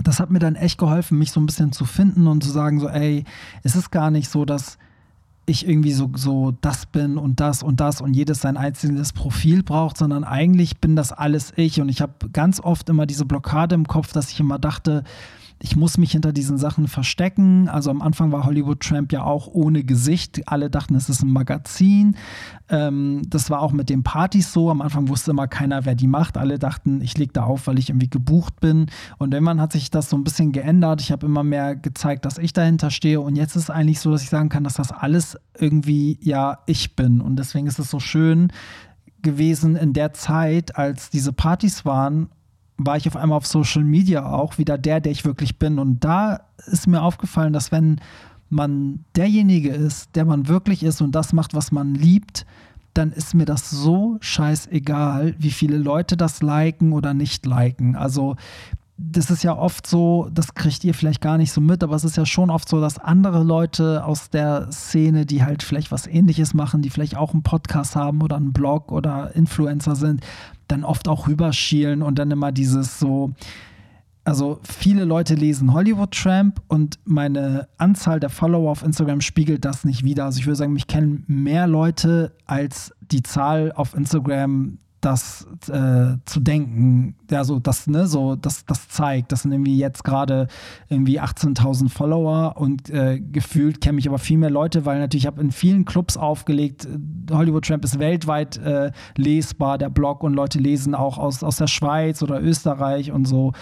das 0.03 0.19
hat 0.19 0.31
mir 0.31 0.41
dann 0.41 0.57
echt 0.57 0.79
geholfen, 0.79 1.19
mich 1.19 1.31
so 1.31 1.39
ein 1.39 1.47
bisschen 1.47 1.71
zu 1.71 1.85
finden 1.85 2.27
und 2.27 2.43
zu 2.43 2.51
sagen, 2.51 2.81
so, 2.81 2.89
ey, 2.89 3.25
es 3.63 3.77
ist 3.77 3.91
gar 3.91 4.11
nicht 4.11 4.29
so, 4.29 4.45
dass 4.45 4.79
ich 5.47 5.69
irgendwie 5.69 5.93
so, 5.93 6.11
so 6.15 6.53
das 6.61 6.87
bin 6.87 7.19
und 7.19 7.41
das 7.41 7.63
und 7.63 7.81
das 7.81 8.01
und 8.01 8.15
jedes 8.15 8.41
sein 8.41 8.57
einzelnes 8.57 9.13
Profil 9.13 9.63
braucht, 9.63 9.99
sondern 9.99 10.25
eigentlich 10.25 10.79
bin 10.79 10.97
das 10.97 11.13
alles 11.13 11.53
ich. 11.57 11.81
Und 11.81 11.89
ich 11.89 12.01
habe 12.01 12.31
ganz 12.33 12.61
oft 12.61 12.89
immer 12.89 13.07
diese 13.07 13.25
Blockade 13.25 13.75
im 13.75 13.87
Kopf, 13.87 14.13
dass 14.13 14.31
ich 14.31 14.41
immer 14.41 14.59
dachte, 14.59 15.05
ich 15.61 15.77
muss 15.77 15.97
mich 15.97 16.13
hinter 16.13 16.33
diesen 16.33 16.59
Sachen 16.59 16.89
verstecken. 16.89 17.69
Also 17.69 17.91
am 17.91 18.03
Anfang 18.03 18.33
war 18.33 18.45
Hollywood 18.45 18.81
Tramp 18.81 19.13
ja 19.13 19.25
auch 19.25 19.47
ohne 19.47 19.85
Gesicht. 19.85 20.43
Alle 20.47 20.69
dachten, 20.69 20.95
es 20.95 21.09
ist 21.09 21.23
ein 21.23 21.31
Magazin. 21.31 22.17
Ähm, 22.69 23.23
das 23.29 23.51
war 23.51 23.63
auch 23.63 23.73
mit 23.73 23.89
den 23.89 24.03
Partys 24.03 24.53
so. 24.53 24.71
Am 24.71 24.83
Anfang 24.83 25.09
wusste 25.09 25.31
immer 25.31 25.49
keiner, 25.49 25.85
wer 25.85 25.95
die 25.95 26.07
macht. 26.07 26.37
Alle 26.37 26.59
dachten, 26.59 27.01
ich 27.01 27.17
lege 27.17 27.33
da 27.33 27.45
auf, 27.45 27.67
weil 27.67 27.79
ich 27.79 27.89
irgendwie 27.89 28.11
gebucht 28.11 28.61
bin. 28.61 28.87
Und 29.19 29.33
irgendwann 29.33 29.61
hat 29.61 29.73
sich 29.73 29.91
das 29.91 30.11
so 30.11 30.17
ein 30.17 30.25
bisschen 30.25 30.53
geändert. 30.53 31.01
Ich 31.01 31.13
habe 31.13 31.27
immer 31.27 31.45
mehr 31.45 31.77
gezeigt, 31.77 32.25
dass 32.25 32.39
ich 32.39 32.53
dahinter 32.53 32.91
stehe. 32.91 33.21
Und 33.21 33.37
jetzt 33.37 33.57
ist 33.57 33.65
es 33.65 33.71
eigentlich 33.71 34.01
so, 34.01 34.11
dass 34.11 34.23
ich 34.23 34.29
sagen 34.29 34.49
kann, 34.49 34.65
dass 34.65 34.75
das 34.75 34.93
alles 34.93 35.39
irgendwie 35.59 36.19
ja 36.21 36.59
ich 36.67 36.97
bin. 36.97 37.21
Und 37.21 37.37
deswegen 37.37 37.67
ist 37.67 37.79
es 37.79 37.91
so 37.91 38.01
schön 38.01 38.53
gewesen 39.23 39.75
in 39.75 39.93
der 39.93 40.13
Zeit, 40.13 40.77
als 40.77 41.11
diese 41.11 41.33
Partys 41.33 41.85
waren 41.85 42.29
war 42.77 42.97
ich 42.97 43.07
auf 43.07 43.17
einmal 43.17 43.39
auf 43.39 43.47
Social 43.47 43.85
Media 43.85 44.27
auch 44.27 44.59
wieder 44.59 44.79
der, 44.79 45.01
der 45.01 45.13
ich 45.13 45.25
wirklich 45.25 45.59
bin. 45.59 45.79
Und 45.79 46.05
da 46.05 46.41
ist 46.67 46.87
mir 46.87 47.03
aufgefallen, 47.03 47.53
dass 47.53 47.73
wenn 47.73 48.01
man 48.51 49.05
derjenige 49.17 49.71
ist, 49.71 50.15
der 50.17 50.25
man 50.25 50.49
wirklich 50.49 50.83
ist 50.83 51.01
und 51.01 51.13
das 51.15 51.33
macht, 51.33 51.55
was 51.55 51.73
man 51.73 51.95
liebt, 51.95 52.47
dann 52.95 53.13
ist 53.13 53.35
mir 53.35 53.45
das 53.45 53.71
so 53.71 54.19
scheißegal, 54.21 55.35
wie 55.39 55.51
viele 55.51 55.77
Leute 55.77 56.17
das 56.17 56.43
liken 56.43 56.93
oder 56.93 57.13
nicht 57.13 57.45
liken. 57.45 57.97
Also 57.97 58.37
das 58.97 59.31
ist 59.31 59.43
ja 59.43 59.57
oft 59.57 59.87
so, 59.87 60.29
das 60.33 60.55
kriegt 60.55 60.85
ihr 60.85 60.95
vielleicht 60.95 61.21
gar 61.21 61.37
nicht 61.37 61.53
so 61.53 61.61
mit, 61.61 61.83
aber 61.83 61.97
es 61.97 62.05
ist 62.05 62.17
ja 62.17 62.25
schon 62.25 62.51
oft 62.51 62.69
so, 62.69 62.81
dass 62.81 62.99
andere 62.99 63.43
Leute 63.43 64.05
aus 64.05 64.31
der 64.31 64.71
Szene, 64.71 65.27
die 65.27 65.45
halt 65.45 65.65
vielleicht 65.65 65.91
was 65.91 66.07
ähnliches 66.07 66.55
machen, 66.55 66.81
die 66.81 66.91
vielleicht 66.91 67.17
auch 67.17 67.33
einen 67.33 67.43
Podcast 67.43 67.97
haben 67.97 68.23
oder 68.23 68.37
einen 68.37 68.53
Blog 68.53 68.93
oder 68.93 69.35
Influencer 69.35 69.97
sind, 69.97 70.25
dann 70.69 70.85
oft 70.85 71.09
auch 71.09 71.29
rüberschielen 71.29 72.03
und 72.03 72.19
dann 72.19 72.31
immer 72.31 72.53
dieses 72.53 72.99
so, 72.99 73.33
also 74.25 74.61
viele 74.63 75.05
Leute 75.05 75.35
lesen 75.35 75.73
Hollywood 75.73 76.13
Tramp 76.13 76.63
und 76.69 76.99
meine 77.05 77.69
Anzahl 77.77 78.21
der 78.21 78.31
Follower 78.31 78.71
auf 78.71 78.83
Instagram 78.83 79.21
spiegelt 79.21 79.65
das 79.65 79.85
nicht 79.85 80.05
wieder. 80.05 80.25
Also 80.25 80.39
ich 80.39 80.47
würde 80.47 80.57
sagen, 80.57 80.73
mich 80.73 80.87
kennen 80.87 81.25
mehr 81.27 81.67
Leute 81.67 82.33
als 82.47 82.93
die 83.01 83.23
Zahl 83.23 83.73
auf 83.73 83.95
Instagram 83.95 84.79
das 85.05 85.47
äh, 85.69 86.17
zu 86.25 86.41
denken, 86.41 87.17
ja, 87.31 87.45
so 87.45 87.59
das, 87.59 87.87
ne, 87.87 88.07
so 88.07 88.37
das, 88.37 88.65
das 88.65 88.89
zeigt. 88.89 89.33
Das 89.33 89.43
sind 89.43 89.53
irgendwie 89.53 89.79
jetzt 89.79 90.05
gerade 90.05 90.49
irgendwie 90.89 91.21
18.000 91.21 91.89
Follower 91.89 92.55
und 92.57 92.91
äh, 92.91 93.21
gefühlt 93.21 93.81
kenne 93.81 93.99
ich 93.99 94.09
aber 94.09 94.19
viel 94.19 94.39
mehr 94.39 94.51
Leute, 94.51 94.85
weil 94.85 94.99
natürlich 94.99 95.25
ich 95.25 95.27
habe 95.27 95.41
in 95.41 95.53
vielen 95.53 95.87
Clubs 95.87 96.19
aufgelegt. 96.19 96.87
Hollywood 97.31 97.65
Tramp 97.65 97.83
ist 97.85 97.99
weltweit 97.99 98.59
äh, 98.59 98.93
lesbar, 99.17 99.79
der 99.79 99.89
Blog 99.89 100.23
und 100.23 100.35
Leute 100.35 100.59
lesen 100.59 100.95
auch 100.95 101.17
aus, 101.17 101.43
aus 101.43 101.57
der 101.57 101.67
Schweiz 101.67 102.23
oder 102.23 102.43
Österreich 102.43 103.11
und 103.11 103.27
so. 103.27 103.53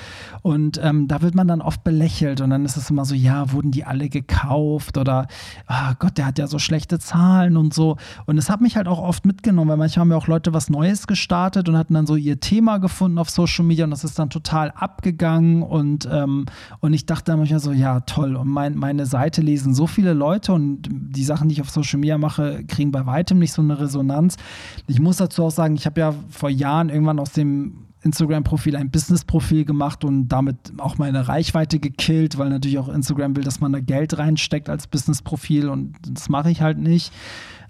Und 0.43 0.81
ähm, 0.83 1.07
da 1.07 1.23
wird 1.23 1.37
man 1.37 1.47
dann 1.47 1.61
oft 1.61 1.85
belächelt 1.85 2.41
und 2.41 2.51
dann 2.51 2.65
ist 2.65 2.77
es 2.77 2.91
immer 2.91 3.05
so, 3.05 3.15
ja, 3.15 3.53
wurden 3.53 3.71
die 3.71 3.85
alle 3.85 4.09
gekauft 4.09 4.99
oder 4.99 5.29
oh 5.69 5.95
Gott, 6.01 6.19
der 6.19 6.27
hat 6.27 6.39
ja 6.39 6.49
so 6.49 6.59
schlechte 6.59 6.99
Zahlen 6.99 7.57
und 7.57 7.73
so. 7.73 7.97
Und 8.27 8.39
es 8.39 8.51
hat 8.51 8.61
mich 8.61 8.77
halt 8.77 8.89
auch 8.89 8.99
oft 8.99 9.25
mitgenommen, 9.25 9.71
weil 9.71 9.77
manchmal 9.77 10.03
haben 10.03 10.11
ja 10.11 10.17
auch 10.17 10.27
Leute 10.27 10.53
was 10.53 10.69
Neues 10.69 11.07
gestartet 11.07 11.69
und 11.69 11.77
hatten 11.77 11.95
dann 11.95 12.07
so 12.07 12.17
ihr 12.17 12.41
Thema 12.41 12.79
gefunden 12.79 13.19
auf 13.19 13.31
Social 13.31 13.62
Media 13.63 13.85
und 13.85 13.91
das 13.91 14.05
ist 14.05 14.19
dann 14.19 14.31
total 14.31 14.71
abgegangen 14.71 15.63
und, 15.63 16.09
ähm, 16.11 16.47
und 16.81 16.93
ich 16.93 17.07
dachte 17.07 17.33
dann 17.33 17.39
manchmal 17.39 17.61
so, 17.61 17.73
ja 17.73 18.01
toll 18.01 18.37
und 18.37 18.49
mein, 18.49 18.77
meine 18.77 19.07
Seite 19.07 19.41
lesen 19.41 19.75
so 19.75 19.87
viele 19.87 20.13
Leute 20.13 20.53
und 20.53 20.89
die 20.91 21.25
Sachen, 21.25 21.49
die 21.49 21.55
ich 21.55 21.61
auf 21.61 21.71
Social 21.71 21.99
Media 21.99 22.19
mache, 22.19 22.65
kriegen 22.65 22.93
bei 22.93 23.07
weitem 23.07 23.39
nicht 23.39 23.53
so 23.53 23.63
eine 23.63 23.79
Resonanz. 23.79 24.37
Ich 24.87 25.01
muss 25.01 25.17
dazu 25.17 25.45
auch 25.45 25.51
sagen, 25.51 25.75
ich 25.75 25.87
habe 25.87 26.01
ja 26.01 26.15
vor 26.31 26.51
Jahren 26.51 26.89
irgendwann 26.89 27.19
aus 27.19 27.33
dem 27.33 27.87
Instagram-Profil 28.03 28.77
ein 28.77 28.91
Business-Profil 28.91 29.65
gemacht 29.65 30.05
und 30.05 30.29
damit 30.29 30.57
auch 30.79 30.99
meine 30.99 31.29
Reichweite 31.29 31.79
gekillt, 31.79 32.37
weil 32.37 32.51
natürlich 32.51 32.79
auch 32.79 32.89
Instagram 32.89 33.37
will, 33.37 33.45
dass 33.45 33.61
man 33.61 33.73
da 33.73 33.81
Geld 33.81 34.19
reinsteckt 34.19 34.69
als 34.69 34.87
Business-Profil 34.87 35.69
und 35.69 35.97
das 36.09 36.29
mache 36.29 36.51
ich 36.51 36.63
halt 36.63 36.79
nicht. 36.79 37.13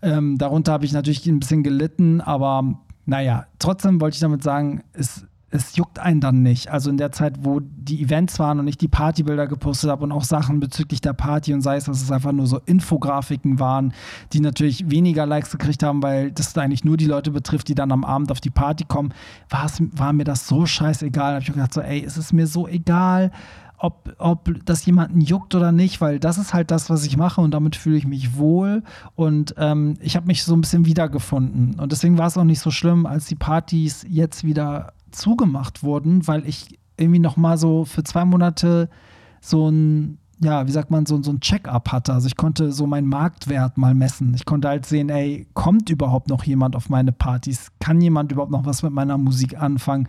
Ähm, 0.00 0.38
darunter 0.38 0.72
habe 0.72 0.85
ich 0.85 0.92
natürlich 0.92 1.26
ein 1.26 1.40
bisschen 1.40 1.62
gelitten, 1.62 2.20
aber 2.20 2.81
naja, 3.05 3.46
trotzdem 3.59 4.00
wollte 4.00 4.14
ich 4.14 4.20
damit 4.20 4.42
sagen, 4.42 4.83
es, 4.92 5.26
es 5.52 5.76
juckt 5.76 5.98
einen 5.98 6.20
dann 6.20 6.42
nicht. 6.42 6.70
Also 6.70 6.88
in 6.90 6.96
der 6.96 7.12
Zeit, 7.12 7.34
wo 7.42 7.60
die 7.60 8.02
Events 8.02 8.38
waren 8.38 8.58
und 8.58 8.66
ich 8.68 8.78
die 8.78 8.88
Partybilder 8.88 9.46
gepostet 9.46 9.90
habe 9.90 10.04
und 10.04 10.10
auch 10.10 10.24
Sachen 10.24 10.60
bezüglich 10.60 11.02
der 11.02 11.12
Party 11.12 11.52
und 11.52 11.60
sei 11.60 11.76
es, 11.76 11.84
dass 11.84 12.02
es 12.02 12.10
einfach 12.10 12.32
nur 12.32 12.46
so 12.46 12.58
Infografiken 12.64 13.60
waren, 13.60 13.92
die 14.32 14.40
natürlich 14.40 14.90
weniger 14.90 15.26
Likes 15.26 15.50
gekriegt 15.50 15.82
haben, 15.82 16.02
weil 16.02 16.32
das 16.32 16.56
eigentlich 16.56 16.84
nur 16.84 16.96
die 16.96 17.06
Leute 17.06 17.30
betrifft, 17.30 17.68
die 17.68 17.74
dann 17.74 17.92
am 17.92 18.04
Abend 18.04 18.30
auf 18.30 18.40
die 18.40 18.50
Party 18.50 18.84
kommen, 18.84 19.12
war 19.50 20.12
mir 20.14 20.24
das 20.24 20.48
so 20.48 20.64
scheißegal. 20.64 21.32
Da 21.32 21.34
habe 21.34 21.42
ich 21.42 21.52
gedacht, 21.52 21.74
so, 21.74 21.82
ey, 21.82 22.02
es 22.02 22.16
ist 22.16 22.32
mir 22.32 22.46
so 22.46 22.66
egal, 22.66 23.30
ob, 23.76 24.14
ob 24.18 24.64
das 24.64 24.86
jemanden 24.86 25.20
juckt 25.20 25.54
oder 25.54 25.72
nicht, 25.72 26.00
weil 26.00 26.18
das 26.18 26.38
ist 26.38 26.54
halt 26.54 26.70
das, 26.70 26.88
was 26.88 27.04
ich 27.04 27.16
mache 27.16 27.40
und 27.40 27.50
damit 27.50 27.74
fühle 27.74 27.96
ich 27.96 28.06
mich 28.06 28.36
wohl 28.36 28.84
und 29.16 29.54
ähm, 29.58 29.94
ich 30.00 30.14
habe 30.14 30.26
mich 30.28 30.44
so 30.44 30.54
ein 30.54 30.60
bisschen 30.60 30.86
wiedergefunden 30.86 31.80
und 31.80 31.90
deswegen 31.90 32.16
war 32.16 32.28
es 32.28 32.38
auch 32.38 32.44
nicht 32.44 32.60
so 32.60 32.70
schlimm, 32.70 33.06
als 33.06 33.26
die 33.26 33.34
Partys 33.34 34.06
jetzt 34.08 34.44
wieder 34.44 34.92
zugemacht 35.12 35.83
wurden, 35.83 36.27
weil 36.27 36.46
ich 36.46 36.79
irgendwie 36.96 37.20
noch 37.20 37.37
mal 37.37 37.59
so 37.59 37.85
für 37.85 38.05
zwei 38.05 38.25
Monate 38.25 38.88
so 39.40 39.68
ein 39.68 40.18
ja, 40.44 40.66
wie 40.66 40.72
sagt 40.72 40.90
man, 40.90 41.07
so, 41.07 41.22
so 41.22 41.31
ein 41.31 41.38
Check-up 41.38 41.92
hatte. 41.92 42.12
Also 42.12 42.27
ich 42.27 42.37
konnte 42.37 42.72
so 42.72 42.88
meinen 42.88 43.07
Marktwert 43.07 43.79
mal 43.79 43.94
messen. 43.94 44.35
Ich 44.35 44.44
konnte 44.44 44.66
halt 44.66 44.87
sehen, 44.87 45.09
ey, 45.09 45.46
kommt 45.55 45.88
überhaupt 45.88 46.29
noch 46.29 46.42
jemand 46.42 46.75
auf 46.75 46.88
meine 46.88 47.12
Partys? 47.12 47.68
Kann 47.79 48.01
jemand 48.01 48.33
überhaupt 48.33 48.51
noch 48.51 48.66
was 48.66 48.83
mit 48.83 48.92
meiner 48.92 49.18
Musik 49.18 49.62
anfangen? 49.62 50.09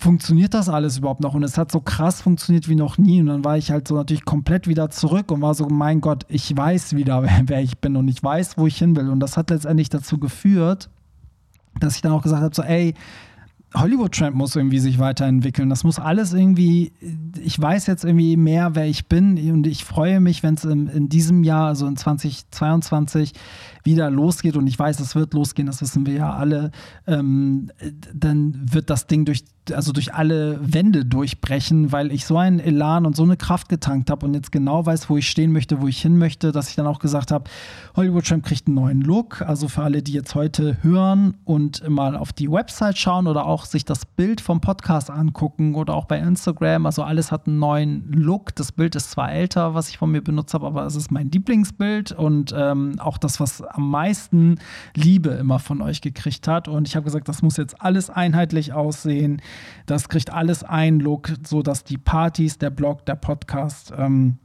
funktioniert 0.00 0.54
das 0.54 0.68
alles 0.68 0.98
überhaupt 0.98 1.20
noch? 1.20 1.34
Und 1.34 1.42
es 1.42 1.58
hat 1.58 1.70
so 1.70 1.80
krass 1.80 2.22
funktioniert 2.22 2.68
wie 2.68 2.74
noch 2.74 2.96
nie. 2.98 3.20
Und 3.20 3.26
dann 3.26 3.44
war 3.44 3.58
ich 3.58 3.70
halt 3.70 3.86
so 3.86 3.94
natürlich 3.94 4.24
komplett 4.24 4.66
wieder 4.66 4.88
zurück 4.90 5.30
und 5.30 5.42
war 5.42 5.54
so, 5.54 5.68
mein 5.68 6.00
Gott, 6.00 6.24
ich 6.28 6.56
weiß 6.56 6.96
wieder, 6.96 7.22
wer 7.44 7.60
ich 7.60 7.78
bin 7.78 7.96
und 7.96 8.08
ich 8.08 8.22
weiß, 8.22 8.56
wo 8.56 8.66
ich 8.66 8.78
hin 8.78 8.96
will. 8.96 9.10
Und 9.10 9.20
das 9.20 9.36
hat 9.36 9.50
letztendlich 9.50 9.90
dazu 9.90 10.18
geführt, 10.18 10.88
dass 11.78 11.96
ich 11.96 12.02
dann 12.02 12.12
auch 12.12 12.22
gesagt 12.22 12.42
habe, 12.42 12.54
so, 12.54 12.62
ey, 12.62 12.94
Hollywood 13.74 14.12
Tramp 14.12 14.34
muss 14.34 14.56
irgendwie 14.56 14.80
sich 14.80 14.98
weiterentwickeln. 14.98 15.70
Das 15.70 15.84
muss 15.84 16.00
alles 16.00 16.32
irgendwie, 16.32 16.92
ich 17.40 17.60
weiß 17.60 17.86
jetzt 17.86 18.04
irgendwie 18.04 18.36
mehr, 18.36 18.74
wer 18.74 18.86
ich 18.86 19.06
bin 19.06 19.52
und 19.52 19.66
ich 19.66 19.84
freue 19.84 20.20
mich, 20.20 20.42
wenn 20.42 20.54
es 20.54 20.64
in, 20.64 20.88
in, 20.88 21.08
diesem 21.08 21.44
Jahr, 21.44 21.68
also 21.68 21.86
in 21.86 21.96
2022, 21.96 23.32
wieder 23.84 24.10
losgeht 24.10 24.56
und 24.56 24.66
ich 24.66 24.78
weiß, 24.78 25.00
es 25.00 25.14
wird 25.14 25.34
losgehen, 25.34 25.66
das 25.66 25.80
wissen 25.80 26.04
wir 26.06 26.14
ja 26.14 26.32
alle, 26.32 26.70
ähm, 27.06 27.70
dann 28.12 28.54
wird 28.72 28.90
das 28.90 29.06
Ding 29.06 29.24
durch, 29.24 29.44
also 29.72 29.92
durch 29.92 30.14
alle 30.14 30.58
Wände 30.60 31.04
durchbrechen, 31.04 31.92
weil 31.92 32.12
ich 32.12 32.26
so 32.26 32.36
einen 32.36 32.60
Elan 32.60 33.06
und 33.06 33.16
so 33.16 33.22
eine 33.22 33.36
Kraft 33.36 33.68
getankt 33.68 34.10
habe 34.10 34.26
und 34.26 34.34
jetzt 34.34 34.52
genau 34.52 34.84
weiß, 34.84 35.08
wo 35.08 35.16
ich 35.16 35.30
stehen 35.30 35.52
möchte, 35.52 35.80
wo 35.80 35.88
ich 35.88 36.00
hin 36.00 36.18
möchte, 36.18 36.52
dass 36.52 36.68
ich 36.68 36.76
dann 36.76 36.86
auch 36.86 36.98
gesagt 36.98 37.30
habe, 37.30 37.48
Hollywood 37.96 38.26
Tramp 38.26 38.44
kriegt 38.44 38.66
einen 38.66 38.74
neuen 38.74 39.00
Look. 39.00 39.42
Also 39.42 39.68
für 39.68 39.82
alle, 39.82 40.02
die 40.02 40.12
jetzt 40.12 40.34
heute 40.34 40.82
hören 40.82 41.36
und 41.44 41.88
mal 41.88 42.16
auf 42.16 42.32
die 42.32 42.50
Website 42.50 42.98
schauen 42.98 43.26
oder 43.26 43.46
auch 43.46 43.59
sich 43.64 43.84
das 43.84 44.04
Bild 44.04 44.40
vom 44.40 44.60
Podcast 44.60 45.10
angucken 45.10 45.74
oder 45.74 45.94
auch 45.94 46.04
bei 46.04 46.18
Instagram, 46.18 46.86
also 46.86 47.02
alles 47.02 47.32
hat 47.32 47.46
einen 47.46 47.58
neuen 47.58 48.12
Look. 48.12 48.54
Das 48.54 48.72
Bild 48.72 48.94
ist 48.94 49.10
zwar 49.10 49.32
älter, 49.32 49.74
was 49.74 49.88
ich 49.88 49.98
von 49.98 50.10
mir 50.10 50.22
benutzt 50.22 50.54
habe, 50.54 50.66
aber 50.66 50.84
es 50.86 50.96
ist 50.96 51.10
mein 51.10 51.30
Lieblingsbild 51.30 52.12
und 52.12 52.54
ähm, 52.56 52.98
auch 52.98 53.18
das, 53.18 53.40
was 53.40 53.62
am 53.62 53.90
meisten 53.90 54.58
Liebe 54.94 55.30
immer 55.30 55.58
von 55.58 55.82
euch 55.82 56.00
gekriegt 56.00 56.48
hat. 56.48 56.68
Und 56.68 56.88
ich 56.88 56.96
habe 56.96 57.04
gesagt, 57.04 57.28
das 57.28 57.42
muss 57.42 57.56
jetzt 57.56 57.80
alles 57.80 58.10
einheitlich 58.10 58.72
aussehen. 58.72 59.42
Das 59.86 60.08
kriegt 60.08 60.32
alles 60.32 60.64
einen 60.64 61.00
Look, 61.00 61.32
sodass 61.46 61.84
die 61.84 61.98
Partys, 61.98 62.58
der 62.58 62.70
Blog, 62.70 63.06
der 63.06 63.16
Podcast 63.16 63.92
ähm, 63.96 64.38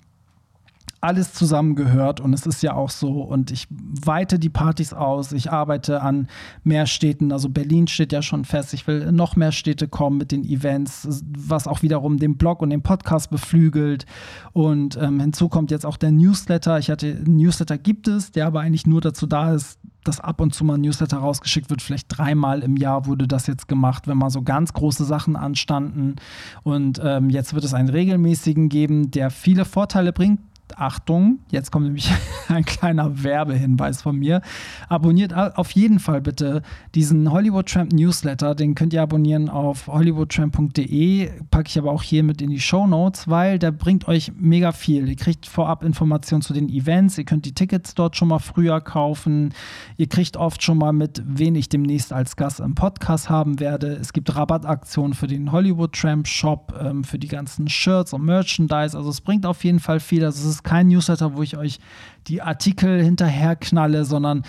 alles 1.05 1.33
zusammengehört 1.33 2.19
und 2.19 2.33
es 2.33 2.47
ist 2.47 2.63
ja 2.63 2.73
auch 2.73 2.89
so. 2.89 3.21
Und 3.21 3.51
ich 3.51 3.67
weite 3.69 4.39
die 4.39 4.49
Partys 4.49 4.91
aus. 4.91 5.33
Ich 5.33 5.51
arbeite 5.51 6.01
an 6.01 6.27
mehr 6.63 6.87
Städten. 6.87 7.31
Also 7.31 7.47
Berlin 7.47 7.85
steht 7.85 8.11
ja 8.11 8.23
schon 8.23 8.43
fest. 8.43 8.73
Ich 8.73 8.87
will 8.87 9.11
noch 9.11 9.35
mehr 9.35 9.51
Städte 9.51 9.87
kommen 9.87 10.17
mit 10.17 10.31
den 10.31 10.43
Events, 10.43 11.23
was 11.37 11.67
auch 11.67 11.83
wiederum 11.83 12.17
den 12.17 12.37
Blog 12.37 12.63
und 12.63 12.71
den 12.71 12.81
Podcast 12.81 13.29
beflügelt. 13.29 14.07
Und 14.51 14.97
ähm, 14.99 15.19
hinzu 15.19 15.47
kommt 15.47 15.69
jetzt 15.69 15.85
auch 15.85 15.97
der 15.97 16.11
Newsletter. 16.11 16.79
Ich 16.79 16.89
hatte 16.89 17.21
Newsletter 17.27 17.77
gibt 17.77 18.07
es, 18.07 18.31
der 18.31 18.47
aber 18.47 18.61
eigentlich 18.61 18.87
nur 18.87 19.01
dazu 19.01 19.27
da 19.27 19.53
ist, 19.53 19.77
dass 20.03 20.19
ab 20.19 20.41
und 20.41 20.55
zu 20.55 20.63
mal 20.65 20.75
ein 20.75 20.81
Newsletter 20.81 21.17
rausgeschickt 21.17 21.69
wird. 21.69 21.83
Vielleicht 21.83 22.07
dreimal 22.09 22.61
im 22.63 22.77
Jahr 22.77 23.05
wurde 23.05 23.27
das 23.27 23.45
jetzt 23.45 23.67
gemacht, 23.67 24.07
wenn 24.07 24.17
mal 24.17 24.31
so 24.31 24.41
ganz 24.41 24.73
große 24.73 25.05
Sachen 25.05 25.35
anstanden. 25.35 26.15
Und 26.63 26.99
ähm, 27.03 27.29
jetzt 27.29 27.53
wird 27.53 27.63
es 27.63 27.75
einen 27.75 27.89
regelmäßigen 27.89 28.69
geben, 28.69 29.11
der 29.11 29.29
viele 29.29 29.65
Vorteile 29.65 30.11
bringt 30.11 30.39
Achtung, 30.77 31.39
jetzt 31.51 31.71
kommt 31.71 31.85
nämlich 31.85 32.11
ein 32.47 32.65
kleiner 32.65 33.23
Werbehinweis 33.23 34.01
von 34.01 34.17
mir. 34.17 34.41
Abonniert 34.89 35.33
auf 35.33 35.71
jeden 35.71 35.99
Fall 35.99 36.21
bitte 36.21 36.61
diesen 36.95 37.31
Hollywood 37.31 37.67
Tramp 37.67 37.93
Newsletter. 37.93 38.55
Den 38.55 38.75
könnt 38.75 38.93
ihr 38.93 39.01
abonnieren 39.01 39.49
auf 39.49 39.87
hollywoodtramp.de. 39.87 41.29
Packe 41.51 41.69
ich 41.69 41.77
aber 41.77 41.91
auch 41.91 42.03
hier 42.03 42.23
mit 42.23 42.41
in 42.41 42.49
die 42.49 42.59
Show 42.59 42.87
Notes, 42.87 43.27
weil 43.27 43.59
der 43.59 43.71
bringt 43.71 44.07
euch 44.07 44.31
mega 44.37 44.71
viel. 44.71 45.07
Ihr 45.07 45.15
kriegt 45.15 45.45
vorab 45.45 45.83
Informationen 45.83 46.41
zu 46.41 46.53
den 46.53 46.69
Events. 46.69 47.17
Ihr 47.17 47.25
könnt 47.25 47.45
die 47.45 47.53
Tickets 47.53 47.95
dort 47.95 48.15
schon 48.15 48.27
mal 48.27 48.39
früher 48.39 48.81
kaufen. 48.81 49.53
Ihr 49.97 50.07
kriegt 50.07 50.37
oft 50.37 50.63
schon 50.63 50.77
mal 50.77 50.93
mit, 50.93 51.21
wen 51.25 51.55
ich 51.55 51.69
demnächst 51.69 52.11
als 52.11 52.35
Gast 52.35 52.59
im 52.59 52.75
Podcast 52.75 53.29
haben 53.29 53.59
werde. 53.59 53.93
Es 53.93 54.13
gibt 54.13 54.35
Rabattaktionen 54.35 55.13
für 55.13 55.27
den 55.27 55.51
Hollywood 55.51 55.93
Tramp 55.93 56.27
Shop, 56.27 56.73
ähm, 56.79 57.03
für 57.03 57.19
die 57.19 57.27
ganzen 57.27 57.67
Shirts 57.67 58.13
und 58.13 58.23
Merchandise. 58.23 58.97
Also 58.97 59.09
es 59.09 59.21
bringt 59.21 59.45
auf 59.45 59.63
jeden 59.63 59.79
Fall 59.79 59.99
viel. 59.99 60.23
Also 60.23 60.47
es 60.47 60.54
ist 60.54 60.54
kein 60.63 60.87
Newsletter, 60.87 61.35
wo 61.35 61.43
ich 61.43 61.57
euch 61.57 61.79
die 62.27 62.41
Artikel 62.41 63.01
hinterher 63.01 63.55
knalle, 63.55 64.05
sondern 64.05 64.43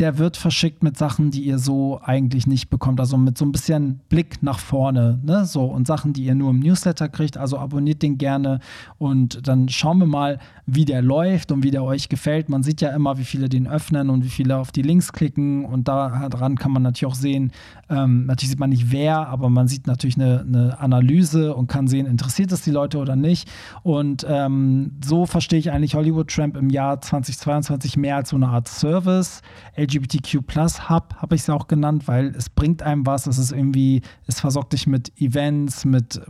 der 0.00 0.18
wird 0.18 0.36
verschickt 0.36 0.82
mit 0.82 0.98
Sachen, 0.98 1.30
die 1.30 1.44
ihr 1.44 1.58
so 1.58 2.00
eigentlich 2.02 2.46
nicht 2.46 2.68
bekommt. 2.68 3.00
Also 3.00 3.16
mit 3.16 3.38
so 3.38 3.44
ein 3.44 3.52
bisschen 3.52 4.00
Blick 4.08 4.42
nach 4.42 4.58
vorne, 4.58 5.20
ne? 5.22 5.44
So 5.44 5.64
und 5.64 5.86
Sachen, 5.86 6.12
die 6.12 6.24
ihr 6.24 6.34
nur 6.34 6.50
im 6.50 6.60
Newsletter 6.60 7.08
kriegt. 7.08 7.36
Also 7.36 7.58
abonniert 7.58 8.02
den 8.02 8.18
gerne 8.18 8.60
und 8.98 9.46
dann 9.46 9.68
schauen 9.68 9.98
wir 9.98 10.06
mal, 10.06 10.38
wie 10.66 10.84
der 10.84 11.02
läuft 11.02 11.52
und 11.52 11.62
wie 11.62 11.70
der 11.70 11.84
euch 11.84 12.08
gefällt. 12.08 12.48
Man 12.48 12.62
sieht 12.62 12.80
ja 12.80 12.90
immer, 12.90 13.18
wie 13.18 13.24
viele 13.24 13.48
den 13.48 13.66
öffnen 13.66 14.10
und 14.10 14.24
wie 14.24 14.28
viele 14.28 14.56
auf 14.56 14.72
die 14.72 14.82
Links 14.82 15.12
klicken 15.12 15.64
und 15.64 15.88
daran 15.88 16.56
kann 16.56 16.72
man 16.72 16.82
natürlich 16.82 17.12
auch 17.12 17.16
sehen, 17.16 17.52
ähm, 17.90 18.26
natürlich 18.26 18.50
sieht 18.50 18.60
man 18.60 18.70
nicht 18.70 18.90
wer, 18.90 19.28
aber 19.28 19.50
man 19.50 19.68
sieht 19.68 19.86
natürlich 19.86 20.16
eine, 20.16 20.40
eine 20.40 20.78
Analyse 20.80 21.54
und 21.54 21.66
kann 21.66 21.88
sehen, 21.88 22.06
interessiert 22.06 22.52
es 22.52 22.62
die 22.62 22.70
Leute 22.70 22.98
oder 22.98 23.16
nicht. 23.16 23.50
Und 23.82 24.26
ähm, 24.28 24.92
so 25.04 25.26
verstehe 25.26 25.58
ich 25.58 25.70
eigentlich 25.70 25.94
Hollywood 25.94 26.28
Tramp 26.28 26.56
im 26.56 26.70
Jahr 26.70 27.00
2022 27.00 27.96
mehr 27.96 28.16
als 28.16 28.30
so 28.30 28.36
eine 28.36 28.48
Art 28.48 28.68
Service. 28.68 29.42
LGBTQ 29.84 30.46
Plus 30.46 30.88
Hub 30.88 31.14
habe 31.16 31.34
ich 31.34 31.42
es 31.42 31.46
ja 31.46 31.54
auch 31.54 31.68
genannt, 31.68 32.08
weil 32.08 32.34
es 32.36 32.48
bringt 32.48 32.82
einem 32.82 33.06
was. 33.06 33.26
Es 33.26 33.38
ist 33.38 33.52
irgendwie, 33.52 34.02
es 34.26 34.40
versorgt 34.40 34.72
dich 34.72 34.86
mit 34.86 35.12
Events, 35.20 35.84
mit 35.84 36.20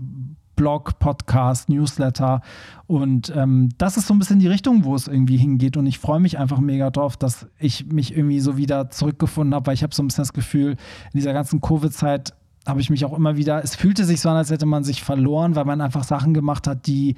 Blog, 0.57 0.99
Podcast, 0.99 1.69
Newsletter. 1.69 2.41
Und 2.87 3.33
ähm, 3.35 3.71
das 3.79 3.97
ist 3.97 4.07
so 4.07 4.15
ein 4.15 4.19
bisschen 4.19 4.39
die 4.39 4.49
Richtung, 4.49 4.85
wo 4.85 4.95
es 4.95 5.09
irgendwie 5.09 5.37
hingeht. 5.37 5.77
Und 5.77 5.87
ich 5.87 5.99
freue 5.99 6.21
mich 6.21 6.39
einfach 6.39 6.61
mega 6.61 6.91
drauf, 6.91 7.17
dass 7.17 7.47
ich 7.59 7.87
mich 7.87 8.17
irgendwie 8.17 8.41
so 8.41 8.57
wieder 8.57 8.91
zurückgefunden 8.91 9.55
habe, 9.55 9.67
weil 9.67 9.75
ich 9.75 9.83
habe 9.83 9.95
so 9.95 10.03
ein 10.03 10.09
bisschen 10.09 10.23
das 10.23 10.33
Gefühl, 10.33 10.73
in 11.13 11.19
dieser 11.19 11.33
ganzen 11.33 11.61
Covid-Zeit 11.61 12.35
habe 12.67 12.81
ich 12.81 12.89
mich 12.89 13.05
auch 13.05 13.13
immer 13.13 13.37
wieder, 13.37 13.63
es 13.63 13.77
fühlte 13.77 14.05
sich 14.05 14.21
so 14.21 14.31
an, 14.31 14.37
als 14.37 14.51
hätte 14.51 14.67
man 14.67 14.85
sich 14.85 15.03
verloren, 15.03 15.55
weil 15.55 15.67
man 15.67 15.81
einfach 15.81 16.05
Sachen 16.05 16.33
gemacht 16.33 16.67
hat, 16.67 16.87
die 16.87 17.15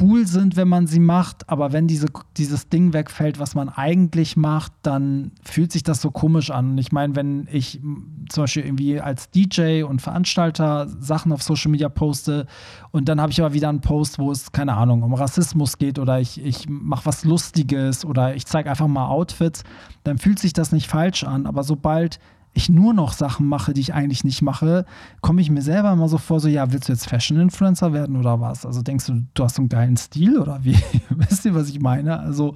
cool 0.00 0.26
sind, 0.26 0.56
wenn 0.56 0.68
man 0.68 0.86
sie 0.86 1.00
macht, 1.00 1.48
aber 1.48 1.72
wenn 1.72 1.86
diese, 1.86 2.06
dieses 2.36 2.68
Ding 2.68 2.92
wegfällt, 2.92 3.38
was 3.38 3.54
man 3.54 3.68
eigentlich 3.68 4.36
macht, 4.36 4.72
dann 4.82 5.32
fühlt 5.42 5.72
sich 5.72 5.82
das 5.82 6.02
so 6.02 6.10
komisch 6.10 6.50
an. 6.50 6.72
Und 6.72 6.78
ich 6.78 6.92
meine, 6.92 7.16
wenn 7.16 7.48
ich 7.50 7.80
zum 8.28 8.42
Beispiel 8.44 8.64
irgendwie 8.64 9.00
als 9.00 9.30
DJ 9.30 9.82
und 9.82 10.02
Veranstalter 10.02 10.88
Sachen 11.00 11.32
auf 11.32 11.42
Social 11.42 11.70
Media 11.70 11.88
poste 11.88 12.46
und 12.90 13.08
dann 13.08 13.20
habe 13.20 13.32
ich 13.32 13.40
aber 13.40 13.54
wieder 13.54 13.68
einen 13.68 13.80
Post, 13.80 14.18
wo 14.18 14.30
es, 14.30 14.52
keine 14.52 14.74
Ahnung, 14.74 15.02
um 15.02 15.14
Rassismus 15.14 15.78
geht 15.78 15.98
oder 15.98 16.20
ich, 16.20 16.44
ich 16.44 16.68
mache 16.68 17.06
was 17.06 17.24
Lustiges 17.24 18.04
oder 18.04 18.34
ich 18.34 18.46
zeige 18.46 18.70
einfach 18.70 18.88
mal 18.88 19.08
Outfits, 19.08 19.64
dann 20.04 20.18
fühlt 20.18 20.38
sich 20.38 20.52
das 20.52 20.72
nicht 20.72 20.88
falsch 20.88 21.24
an. 21.24 21.46
Aber 21.46 21.62
sobald 21.62 22.18
ich 22.58 22.68
nur 22.68 22.92
noch 22.92 23.12
Sachen 23.12 23.46
mache, 23.46 23.72
die 23.72 23.80
ich 23.80 23.94
eigentlich 23.94 24.24
nicht 24.24 24.42
mache, 24.42 24.84
komme 25.20 25.40
ich 25.40 25.50
mir 25.50 25.62
selber 25.62 25.92
immer 25.92 26.08
so 26.08 26.18
vor, 26.18 26.40
so, 26.40 26.48
ja, 26.48 26.70
willst 26.72 26.88
du 26.88 26.92
jetzt 26.92 27.08
Fashion-Influencer 27.08 27.92
werden 27.92 28.16
oder 28.16 28.40
was? 28.40 28.66
Also 28.66 28.82
denkst 28.82 29.06
du, 29.06 29.26
du 29.32 29.44
hast 29.44 29.56
so 29.56 29.62
einen 29.62 29.68
geilen 29.68 29.96
Stil 29.96 30.38
oder 30.38 30.62
wie? 30.64 30.76
Wisst 31.08 31.44
ihr, 31.44 31.54
was 31.54 31.68
ich 31.68 31.80
meine? 31.80 32.20
Also 32.20 32.54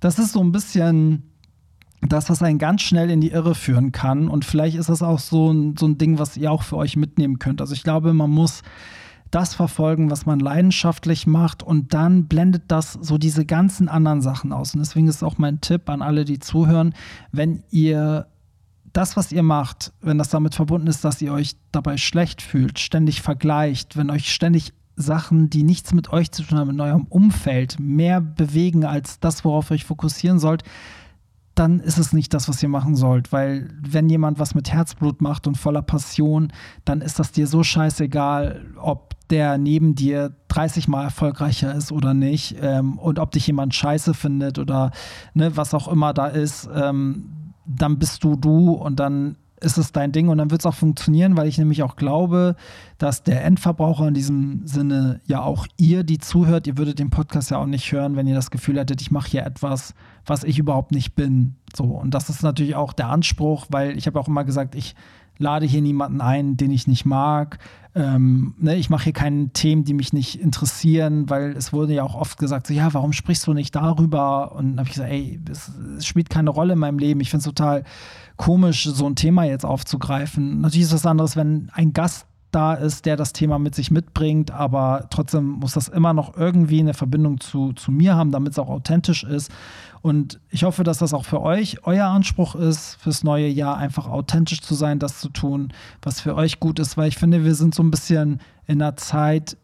das 0.00 0.18
ist 0.18 0.32
so 0.32 0.40
ein 0.42 0.52
bisschen 0.52 1.24
das, 2.00 2.30
was 2.30 2.42
einen 2.42 2.58
ganz 2.58 2.82
schnell 2.82 3.10
in 3.10 3.20
die 3.20 3.30
Irre 3.30 3.54
führen 3.54 3.92
kann. 3.92 4.28
Und 4.28 4.44
vielleicht 4.44 4.76
ist 4.76 4.88
das 4.88 5.02
auch 5.02 5.18
so 5.18 5.52
ein, 5.52 5.76
so 5.76 5.86
ein 5.86 5.98
Ding, 5.98 6.18
was 6.18 6.36
ihr 6.36 6.50
auch 6.50 6.62
für 6.62 6.76
euch 6.76 6.96
mitnehmen 6.96 7.38
könnt. 7.38 7.60
Also 7.60 7.74
ich 7.74 7.84
glaube, 7.84 8.12
man 8.12 8.30
muss 8.30 8.62
das 9.30 9.54
verfolgen, 9.54 10.10
was 10.10 10.26
man 10.26 10.40
leidenschaftlich 10.40 11.26
macht 11.26 11.62
und 11.62 11.94
dann 11.94 12.26
blendet 12.26 12.64
das 12.68 12.92
so 12.92 13.16
diese 13.16 13.46
ganzen 13.46 13.88
anderen 13.88 14.20
Sachen 14.20 14.52
aus. 14.52 14.74
Und 14.74 14.80
deswegen 14.80 15.08
ist 15.08 15.22
auch 15.22 15.38
mein 15.38 15.60
Tipp 15.60 15.88
an 15.88 16.02
alle, 16.02 16.24
die 16.24 16.38
zuhören, 16.38 16.94
wenn 17.32 17.62
ihr 17.70 18.26
das, 18.92 19.16
was 19.16 19.32
ihr 19.32 19.42
macht, 19.42 19.92
wenn 20.00 20.18
das 20.18 20.28
damit 20.28 20.54
verbunden 20.54 20.86
ist, 20.86 21.04
dass 21.04 21.22
ihr 21.22 21.32
euch 21.32 21.56
dabei 21.70 21.96
schlecht 21.96 22.42
fühlt, 22.42 22.78
ständig 22.78 23.22
vergleicht, 23.22 23.96
wenn 23.96 24.10
euch 24.10 24.32
ständig 24.32 24.72
Sachen, 24.96 25.48
die 25.48 25.62
nichts 25.62 25.94
mit 25.94 26.12
euch 26.12 26.30
zu 26.30 26.42
tun 26.42 26.58
haben, 26.58 26.70
in 26.70 26.80
eurem 26.80 27.06
Umfeld 27.08 27.78
mehr 27.80 28.20
bewegen 28.20 28.84
als 28.84 29.20
das, 29.20 29.44
worauf 29.44 29.70
ihr 29.70 29.74
euch 29.74 29.84
fokussieren 29.84 30.38
sollt, 30.38 30.62
dann 31.54 31.80
ist 31.80 31.98
es 31.98 32.12
nicht 32.12 32.32
das, 32.32 32.48
was 32.48 32.62
ihr 32.62 32.68
machen 32.68 32.94
sollt. 32.94 33.32
Weil 33.32 33.70
wenn 33.80 34.08
jemand 34.08 34.38
was 34.38 34.54
mit 34.54 34.72
Herzblut 34.72 35.20
macht 35.20 35.46
und 35.46 35.56
voller 35.56 35.82
Passion, 35.82 36.52
dann 36.84 37.00
ist 37.00 37.18
das 37.18 37.32
dir 37.32 37.46
so 37.46 37.62
scheißegal, 37.62 38.64
ob 38.76 39.14
der 39.28 39.58
neben 39.58 39.94
dir 39.94 40.34
30 40.48 40.88
Mal 40.88 41.04
erfolgreicher 41.04 41.74
ist 41.74 41.92
oder 41.92 42.14
nicht 42.14 42.56
ähm, 42.60 42.98
und 42.98 43.18
ob 43.18 43.30
dich 43.30 43.46
jemand 43.46 43.74
scheiße 43.74 44.12
findet 44.14 44.58
oder 44.58 44.90
ne, 45.34 45.56
was 45.56 45.74
auch 45.74 45.88
immer 45.88 46.12
da 46.12 46.26
ist. 46.26 46.68
Ähm, 46.74 47.41
dann 47.66 47.98
bist 47.98 48.24
du 48.24 48.36
du 48.36 48.72
und 48.72 49.00
dann 49.00 49.36
ist 49.62 49.78
es 49.78 49.92
dein 49.92 50.12
Ding 50.12 50.28
und 50.28 50.38
dann 50.38 50.50
wird 50.50 50.62
es 50.62 50.66
auch 50.66 50.74
funktionieren, 50.74 51.36
weil 51.36 51.46
ich 51.46 51.56
nämlich 51.56 51.82
auch 51.82 51.96
glaube, 51.96 52.56
dass 52.98 53.22
der 53.22 53.44
Endverbraucher 53.44 54.08
in 54.08 54.14
diesem 54.14 54.66
Sinne 54.66 55.20
ja 55.24 55.42
auch 55.42 55.66
ihr, 55.76 56.02
die 56.02 56.18
zuhört, 56.18 56.66
ihr 56.66 56.78
würdet 56.78 56.98
den 56.98 57.10
Podcast 57.10 57.50
ja 57.50 57.58
auch 57.58 57.66
nicht 57.66 57.90
hören, 57.92 58.16
wenn 58.16 58.26
ihr 58.26 58.34
das 58.34 58.50
Gefühl 58.50 58.78
hättet, 58.78 59.00
ich 59.00 59.10
mache 59.10 59.30
hier 59.30 59.46
etwas, 59.46 59.94
was 60.26 60.44
ich 60.44 60.58
überhaupt 60.58 60.92
nicht 60.92 61.14
bin. 61.14 61.56
So 61.74 61.84
und 61.84 62.12
das 62.12 62.28
ist 62.28 62.42
natürlich 62.42 62.74
auch 62.74 62.92
der 62.92 63.08
Anspruch, 63.08 63.66
weil 63.70 63.96
ich 63.96 64.06
habe 64.06 64.18
auch 64.18 64.28
immer 64.28 64.44
gesagt, 64.44 64.74
ich 64.74 64.94
lade 65.42 65.66
hier 65.66 65.82
niemanden 65.82 66.20
ein, 66.20 66.56
den 66.56 66.70
ich 66.70 66.86
nicht 66.86 67.04
mag. 67.04 67.58
Ähm, 67.94 68.54
ne, 68.58 68.76
ich 68.76 68.88
mache 68.88 69.04
hier 69.04 69.12
keine 69.12 69.50
Themen, 69.50 69.84
die 69.84 69.92
mich 69.92 70.14
nicht 70.14 70.40
interessieren, 70.40 71.28
weil 71.28 71.50
es 71.50 71.74
wurde 71.74 71.92
ja 71.92 72.02
auch 72.02 72.14
oft 72.14 72.38
gesagt, 72.38 72.66
so, 72.66 72.72
ja, 72.72 72.94
warum 72.94 73.12
sprichst 73.12 73.46
du 73.46 73.52
nicht 73.52 73.74
darüber? 73.74 74.52
Und 74.52 74.70
dann 74.70 74.78
habe 74.78 74.88
ich 74.88 74.94
gesagt, 74.94 75.10
ey, 75.10 75.38
es, 75.50 75.70
es, 75.98 76.06
spielt 76.06 76.30
keine 76.30 76.50
Rolle 76.50 76.72
in 76.72 76.78
meinem 76.78 76.98
Leben. 76.98 77.20
Ich 77.20 77.28
finde 77.28 77.40
es 77.40 77.44
total 77.44 77.84
komisch, 78.36 78.84
so 78.84 79.06
ein 79.06 79.14
Thema 79.14 79.44
jetzt 79.44 79.66
aufzugreifen. 79.66 80.62
Natürlich 80.62 80.86
ist 80.86 80.94
was 80.94 81.04
anderes, 81.04 81.36
wenn 81.36 81.70
ein 81.74 81.92
Gast 81.92 82.26
da 82.54 82.74
ist, 82.74 83.06
der 83.06 83.16
das 83.16 83.32
Thema 83.32 83.58
mit 83.58 83.74
sich 83.74 83.90
mitbringt, 83.90 84.50
aber 84.50 85.06
trotzdem 85.10 85.44
muss 85.44 85.72
das 85.72 85.88
immer 85.88 86.12
noch 86.12 86.36
irgendwie 86.36 86.80
eine 86.80 86.94
Verbindung 86.94 87.40
zu, 87.40 87.72
zu 87.72 87.90
mir 87.90 88.14
haben, 88.14 88.30
damit 88.30 88.52
es 88.52 88.58
auch 88.58 88.68
authentisch 88.68 89.24
ist. 89.24 89.50
Und 90.02 90.40
ich 90.50 90.64
hoffe, 90.64 90.84
dass 90.84 90.98
das 90.98 91.14
auch 91.14 91.24
für 91.24 91.40
euch 91.40 91.84
euer 91.84 92.06
Anspruch 92.06 92.54
ist, 92.54 92.96
fürs 93.00 93.24
neue 93.24 93.48
Jahr 93.48 93.76
einfach 93.76 94.08
authentisch 94.08 94.60
zu 94.60 94.74
sein, 94.74 94.98
das 94.98 95.20
zu 95.20 95.28
tun, 95.28 95.72
was 96.02 96.20
für 96.20 96.34
euch 96.34 96.60
gut 96.60 96.78
ist, 96.78 96.96
weil 96.96 97.08
ich 97.08 97.16
finde, 97.16 97.44
wir 97.44 97.54
sind 97.54 97.74
so 97.74 97.82
ein 97.82 97.90
bisschen 97.90 98.40
in 98.66 98.82
einer 98.82 98.96
Zeit, 98.96 99.56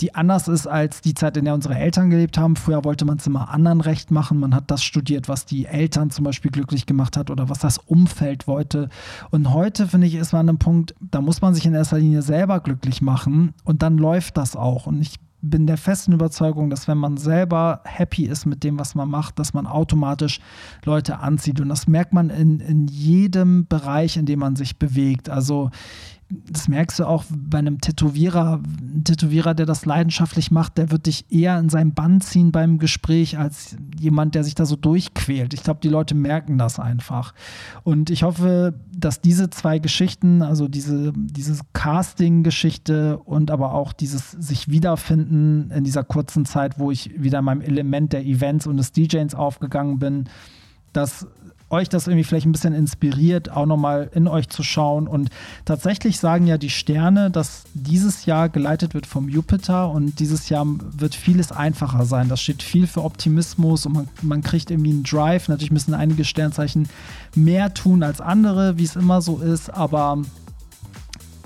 die 0.00 0.14
anders 0.14 0.48
ist 0.48 0.66
als 0.66 1.00
die 1.00 1.14
Zeit, 1.14 1.36
in 1.36 1.44
der 1.44 1.54
unsere 1.54 1.74
Eltern 1.74 2.10
gelebt 2.10 2.38
haben. 2.38 2.56
Früher 2.56 2.84
wollte 2.84 3.04
man 3.04 3.16
es 3.18 3.26
immer 3.26 3.50
anderen 3.50 3.80
recht 3.80 4.10
machen. 4.10 4.38
Man 4.38 4.54
hat 4.54 4.70
das 4.70 4.84
studiert, 4.84 5.28
was 5.28 5.46
die 5.46 5.66
Eltern 5.66 6.10
zum 6.10 6.24
Beispiel 6.24 6.50
glücklich 6.50 6.86
gemacht 6.86 7.16
hat 7.16 7.30
oder 7.30 7.48
was 7.48 7.58
das 7.58 7.78
Umfeld 7.78 8.46
wollte. 8.46 8.88
Und 9.30 9.52
heute, 9.52 9.86
finde 9.86 10.06
ich, 10.06 10.14
ist 10.14 10.32
man 10.32 10.40
an 10.40 10.48
einem 10.50 10.58
Punkt, 10.58 10.94
da 11.00 11.20
muss 11.20 11.40
man 11.40 11.54
sich 11.54 11.66
in 11.66 11.74
erster 11.74 11.98
Linie 11.98 12.22
selber 12.22 12.60
glücklich 12.60 13.00
machen 13.00 13.54
und 13.64 13.82
dann 13.82 13.98
läuft 13.98 14.36
das 14.36 14.56
auch. 14.56 14.86
Und 14.86 15.00
ich 15.00 15.16
bin 15.50 15.66
der 15.66 15.76
festen 15.76 16.12
Überzeugung, 16.12 16.70
dass 16.70 16.88
wenn 16.88 16.98
man 16.98 17.16
selber 17.16 17.80
happy 17.84 18.24
ist 18.24 18.46
mit 18.46 18.64
dem, 18.64 18.78
was 18.78 18.94
man 18.94 19.08
macht, 19.08 19.38
dass 19.38 19.54
man 19.54 19.66
automatisch 19.66 20.40
Leute 20.84 21.20
anzieht. 21.20 21.60
Und 21.60 21.68
das 21.68 21.86
merkt 21.86 22.12
man 22.12 22.30
in, 22.30 22.60
in 22.60 22.86
jedem 22.88 23.66
Bereich, 23.66 24.16
in 24.16 24.26
dem 24.26 24.40
man 24.40 24.56
sich 24.56 24.78
bewegt. 24.78 25.28
Also 25.28 25.70
das 26.28 26.66
merkst 26.66 26.98
du 26.98 27.04
auch 27.04 27.24
bei 27.30 27.58
einem 27.58 27.80
Tätowierer. 27.80 28.60
Ein 28.64 29.04
Tätowierer, 29.04 29.54
der 29.54 29.64
das 29.64 29.84
leidenschaftlich 29.84 30.50
macht, 30.50 30.76
der 30.76 30.90
wird 30.90 31.06
dich 31.06 31.30
eher 31.30 31.56
in 31.58 31.68
sein 31.68 31.94
Band 31.94 32.24
ziehen 32.24 32.50
beim 32.50 32.78
Gespräch 32.78 33.38
als 33.38 33.76
jemand, 33.98 34.34
der 34.34 34.42
sich 34.42 34.56
da 34.56 34.66
so 34.66 34.74
durchquält. 34.74 35.54
Ich 35.54 35.62
glaube, 35.62 35.80
die 35.82 35.88
Leute 35.88 36.16
merken 36.16 36.58
das 36.58 36.80
einfach. 36.80 37.32
Und 37.84 38.10
ich 38.10 38.24
hoffe, 38.24 38.74
dass 38.92 39.20
diese 39.20 39.50
zwei 39.50 39.78
Geschichten, 39.78 40.42
also 40.42 40.66
diese, 40.66 41.12
diese 41.14 41.60
Casting-Geschichte 41.72 43.18
und 43.18 43.52
aber 43.52 43.72
auch 43.72 43.92
dieses 43.92 44.32
sich 44.32 44.68
wiederfinden 44.68 45.70
in 45.70 45.84
dieser 45.84 46.02
kurzen 46.02 46.44
Zeit, 46.44 46.80
wo 46.80 46.90
ich 46.90 47.22
wieder 47.22 47.38
in 47.38 47.44
meinem 47.44 47.60
Element 47.60 48.12
der 48.12 48.26
Events 48.26 48.66
und 48.66 48.78
des 48.78 48.90
DJs 48.90 49.34
aufgegangen 49.36 50.00
bin, 50.00 50.24
dass 50.92 51.28
euch 51.68 51.88
das 51.88 52.06
irgendwie 52.06 52.24
vielleicht 52.24 52.46
ein 52.46 52.52
bisschen 52.52 52.74
inspiriert, 52.74 53.50
auch 53.50 53.66
nochmal 53.66 54.08
in 54.14 54.28
euch 54.28 54.48
zu 54.48 54.62
schauen. 54.62 55.08
Und 55.08 55.30
tatsächlich 55.64 56.18
sagen 56.18 56.46
ja 56.46 56.58
die 56.58 56.70
Sterne, 56.70 57.30
dass 57.30 57.64
dieses 57.74 58.26
Jahr 58.26 58.48
geleitet 58.48 58.94
wird 58.94 59.06
vom 59.06 59.28
Jupiter 59.28 59.90
und 59.90 60.20
dieses 60.20 60.48
Jahr 60.48 60.66
wird 60.66 61.14
vieles 61.14 61.50
einfacher 61.50 62.04
sein. 62.04 62.28
Das 62.28 62.40
steht 62.40 62.62
viel 62.62 62.86
für 62.86 63.02
Optimismus 63.02 63.86
und 63.86 63.92
man, 63.92 64.08
man 64.22 64.42
kriegt 64.42 64.70
irgendwie 64.70 64.90
einen 64.90 65.02
Drive. 65.02 65.48
Natürlich 65.48 65.72
müssen 65.72 65.94
einige 65.94 66.24
Sternzeichen 66.24 66.88
mehr 67.34 67.74
tun 67.74 68.02
als 68.02 68.20
andere, 68.20 68.78
wie 68.78 68.84
es 68.84 68.96
immer 68.96 69.20
so 69.20 69.38
ist, 69.38 69.72
aber 69.72 70.22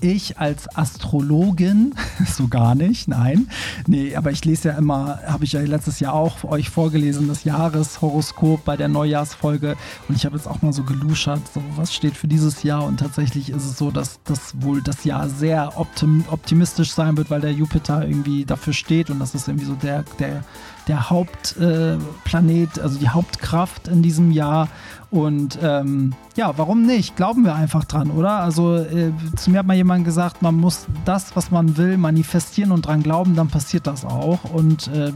ich 0.00 0.38
als 0.38 0.74
Astrologin, 0.76 1.94
so 2.26 2.48
gar 2.48 2.74
nicht, 2.74 3.08
nein. 3.08 3.48
Nee, 3.86 4.16
aber 4.16 4.30
ich 4.30 4.44
lese 4.44 4.68
ja 4.68 4.78
immer, 4.78 5.20
habe 5.26 5.44
ich 5.44 5.52
ja 5.52 5.60
letztes 5.60 6.00
Jahr 6.00 6.14
auch 6.14 6.44
euch 6.44 6.70
vorgelesen, 6.70 7.28
das 7.28 7.44
Jahreshoroskop 7.44 8.64
bei 8.64 8.76
der 8.76 8.88
Neujahrsfolge. 8.88 9.76
Und 10.08 10.16
ich 10.16 10.24
habe 10.24 10.36
jetzt 10.36 10.46
auch 10.46 10.62
mal 10.62 10.72
so 10.72 10.82
geluschert, 10.82 11.42
so 11.52 11.62
was 11.76 11.94
steht 11.94 12.16
für 12.16 12.28
dieses 12.28 12.62
Jahr. 12.62 12.84
Und 12.84 13.00
tatsächlich 13.00 13.50
ist 13.50 13.64
es 13.64 13.78
so, 13.78 13.90
dass 13.90 14.20
das 14.24 14.60
wohl 14.60 14.82
das 14.82 15.04
Jahr 15.04 15.28
sehr 15.28 15.78
optim 15.78 16.24
optimistisch 16.30 16.92
sein 16.92 17.16
wird, 17.16 17.30
weil 17.30 17.40
der 17.40 17.52
Jupiter 17.52 18.06
irgendwie 18.06 18.44
dafür 18.44 18.72
steht. 18.72 19.10
Und 19.10 19.18
das 19.18 19.34
ist 19.34 19.48
irgendwie 19.48 19.66
so 19.66 19.74
der, 19.74 20.04
der, 20.18 20.44
der 20.88 21.10
Hauptplanet, 21.10 22.78
äh, 22.78 22.80
also 22.80 22.98
die 22.98 23.08
Hauptkraft 23.08 23.88
in 23.88 24.02
diesem 24.02 24.30
Jahr. 24.30 24.68
Und 25.10 25.58
ähm, 25.60 26.14
ja, 26.36 26.52
warum 26.56 26.86
nicht? 26.86 27.16
Glauben 27.16 27.44
wir 27.44 27.54
einfach 27.54 27.84
dran, 27.84 28.10
oder? 28.12 28.40
Also 28.40 28.76
äh, 28.76 29.12
zu 29.36 29.50
mir 29.50 29.58
hat 29.58 29.66
mal 29.66 29.76
jemand 29.76 30.04
gesagt, 30.04 30.40
man 30.40 30.54
muss 30.54 30.86
das, 31.04 31.34
was 31.34 31.50
man 31.50 31.76
will, 31.76 31.96
manifestieren 31.96 32.70
und 32.70 32.86
dran 32.86 33.02
glauben, 33.02 33.34
dann 33.34 33.48
passiert 33.48 33.88
das 33.88 34.04
auch. 34.04 34.44
Und 34.44 34.86
äh, 34.88 35.12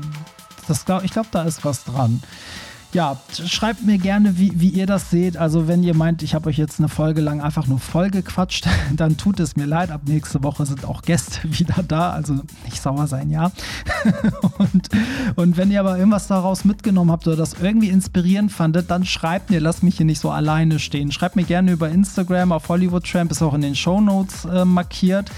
das, 0.67 0.85
ich 1.03 1.13
glaube, 1.13 1.29
da 1.31 1.43
ist 1.43 1.65
was 1.65 1.85
dran. 1.85 2.21
Ja, 2.95 3.17
schreibt 3.45 3.85
mir 3.85 3.99
gerne, 3.99 4.39
wie, 4.39 4.53
wie 4.55 4.69
ihr 4.69 4.87
das 4.87 5.11
seht. 5.11 5.37
Also 5.37 5.67
wenn 5.67 5.83
ihr 5.83 5.95
meint, 5.95 6.23
ich 6.23 6.35
habe 6.35 6.49
euch 6.49 6.57
jetzt 6.57 6.79
eine 6.79 6.89
Folge 6.89 7.21
lang 7.21 7.41
einfach 7.41 7.67
nur 7.67 7.81
voll 7.81 8.09
gequatscht, 8.09 8.69
dann 8.97 9.17
tut 9.17 9.41
es 9.41 9.57
mir 9.57 9.67
leid. 9.67 9.91
Ab 9.91 10.03
nächste 10.07 10.43
Woche 10.45 10.65
sind 10.65 10.85
auch 10.85 11.03
Gäste 11.03 11.41
wieder 11.59 11.83
da. 11.83 12.13
Also 12.13 12.35
nicht 12.65 12.81
sauer 12.81 13.09
sein, 13.09 13.31
ja. 13.31 13.51
und, 14.59 14.89
und 15.35 15.57
wenn 15.57 15.71
ihr 15.73 15.81
aber 15.81 15.99
irgendwas 15.99 16.29
daraus 16.29 16.65
mitgenommen 16.65 17.11
habt 17.11 17.27
oder 17.27 17.37
das 17.37 17.55
irgendwie 17.61 17.89
inspirierend 17.89 18.53
fandet, 18.53 18.91
dann 18.91 19.05
schreibt 19.05 19.51
mir, 19.51 19.61
lasst 19.61 19.83
mich 19.83 19.97
hier 19.97 20.07
nicht 20.07 20.21
so 20.21 20.31
alleine 20.31 20.79
stehen. 20.79 21.11
Schreibt 21.11 21.35
mir 21.35 21.45
gerne 21.45 21.73
über 21.73 21.89
Instagram 21.89 22.53
auf 22.53 22.69
Hollywood 22.69 23.05
Tramp, 23.05 23.33
ist 23.33 23.43
auch 23.43 23.55
in 23.55 23.61
den 23.61 23.75
Show 23.75 24.01
Notes 24.01 24.45
äh, 24.45 24.65
markiert. 24.65 25.31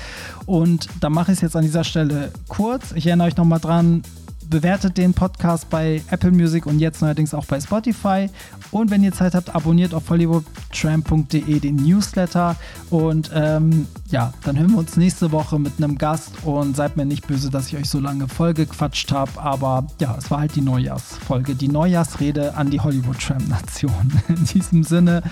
Und 0.45 0.89
da 1.01 1.09
mache 1.09 1.33
ich 1.33 1.39
es 1.39 1.43
jetzt 1.43 1.57
an 1.57 1.63
dieser 1.63 1.85
Stelle 1.85 2.33
kurz. 2.49 2.93
Ich 2.93 3.07
erinnere 3.07 3.29
euch 3.29 3.37
nochmal 3.37 3.61
dran, 3.61 4.03
bewertet 4.49 4.97
den 4.97 5.15
Podcast 5.15 5.69
bei 5.71 6.03
Apple 6.11 6.31
Music 6.31 6.67
und 6.67 6.79
jetzt 6.79 7.03
neuerdings 7.03 7.35
auch 7.35 7.45
bei 7.47 7.61
Spotify. 7.61 8.29
Und 8.71 8.91
wenn 8.91 9.03
ihr 9.03 9.13
Zeit 9.13 9.35
habt, 9.35 9.55
abonniert 9.55 9.95
auf 9.95 10.09
hollywoodtram.de 10.11 11.61
den 11.61 11.77
Newsletter. 11.77 12.57
Und 12.91 13.31
ähm, 13.35 13.87
ja, 14.11 14.33
dann 14.45 14.59
hören 14.59 14.73
wir 14.73 14.79
uns 14.79 14.97
nächste 14.97 15.33
Woche 15.33 15.59
mit 15.59 15.75
einem 15.79 15.99
Gast. 15.99 16.45
Und 16.45 16.77
seid 16.77 16.97
mir 16.97 17.07
nicht 17.07 17.27
böse, 17.27 17.51
dass 17.51 17.69
ich 17.69 17.77
euch 17.77 17.89
so 17.89 17.99
lange 17.99 18.29
vollgequatscht 18.29 19.13
habe. 19.13 19.41
Aber 19.41 19.87
ja, 20.01 20.17
es 20.19 20.31
war 20.31 20.41
halt 20.41 20.55
die 20.55 20.63
Neujahrsfolge, 20.63 21.55
die 21.55 21.69
Neujahrsrede 21.69 22.55
an 22.55 22.71
die 22.71 22.81
Hollywood 22.81 23.19
Tram 23.21 23.47
Nation. 23.49 24.13
In 24.29 24.45
diesem 24.45 24.83
Sinne, 24.83 25.23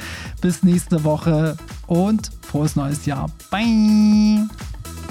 bis 0.40 0.62
nächste 0.62 1.05
Woche 1.05 1.57
und 1.87 2.31
frohes 2.42 2.77
neues 2.77 3.07
Jahr. 3.07 3.31
Bye! 3.50 4.46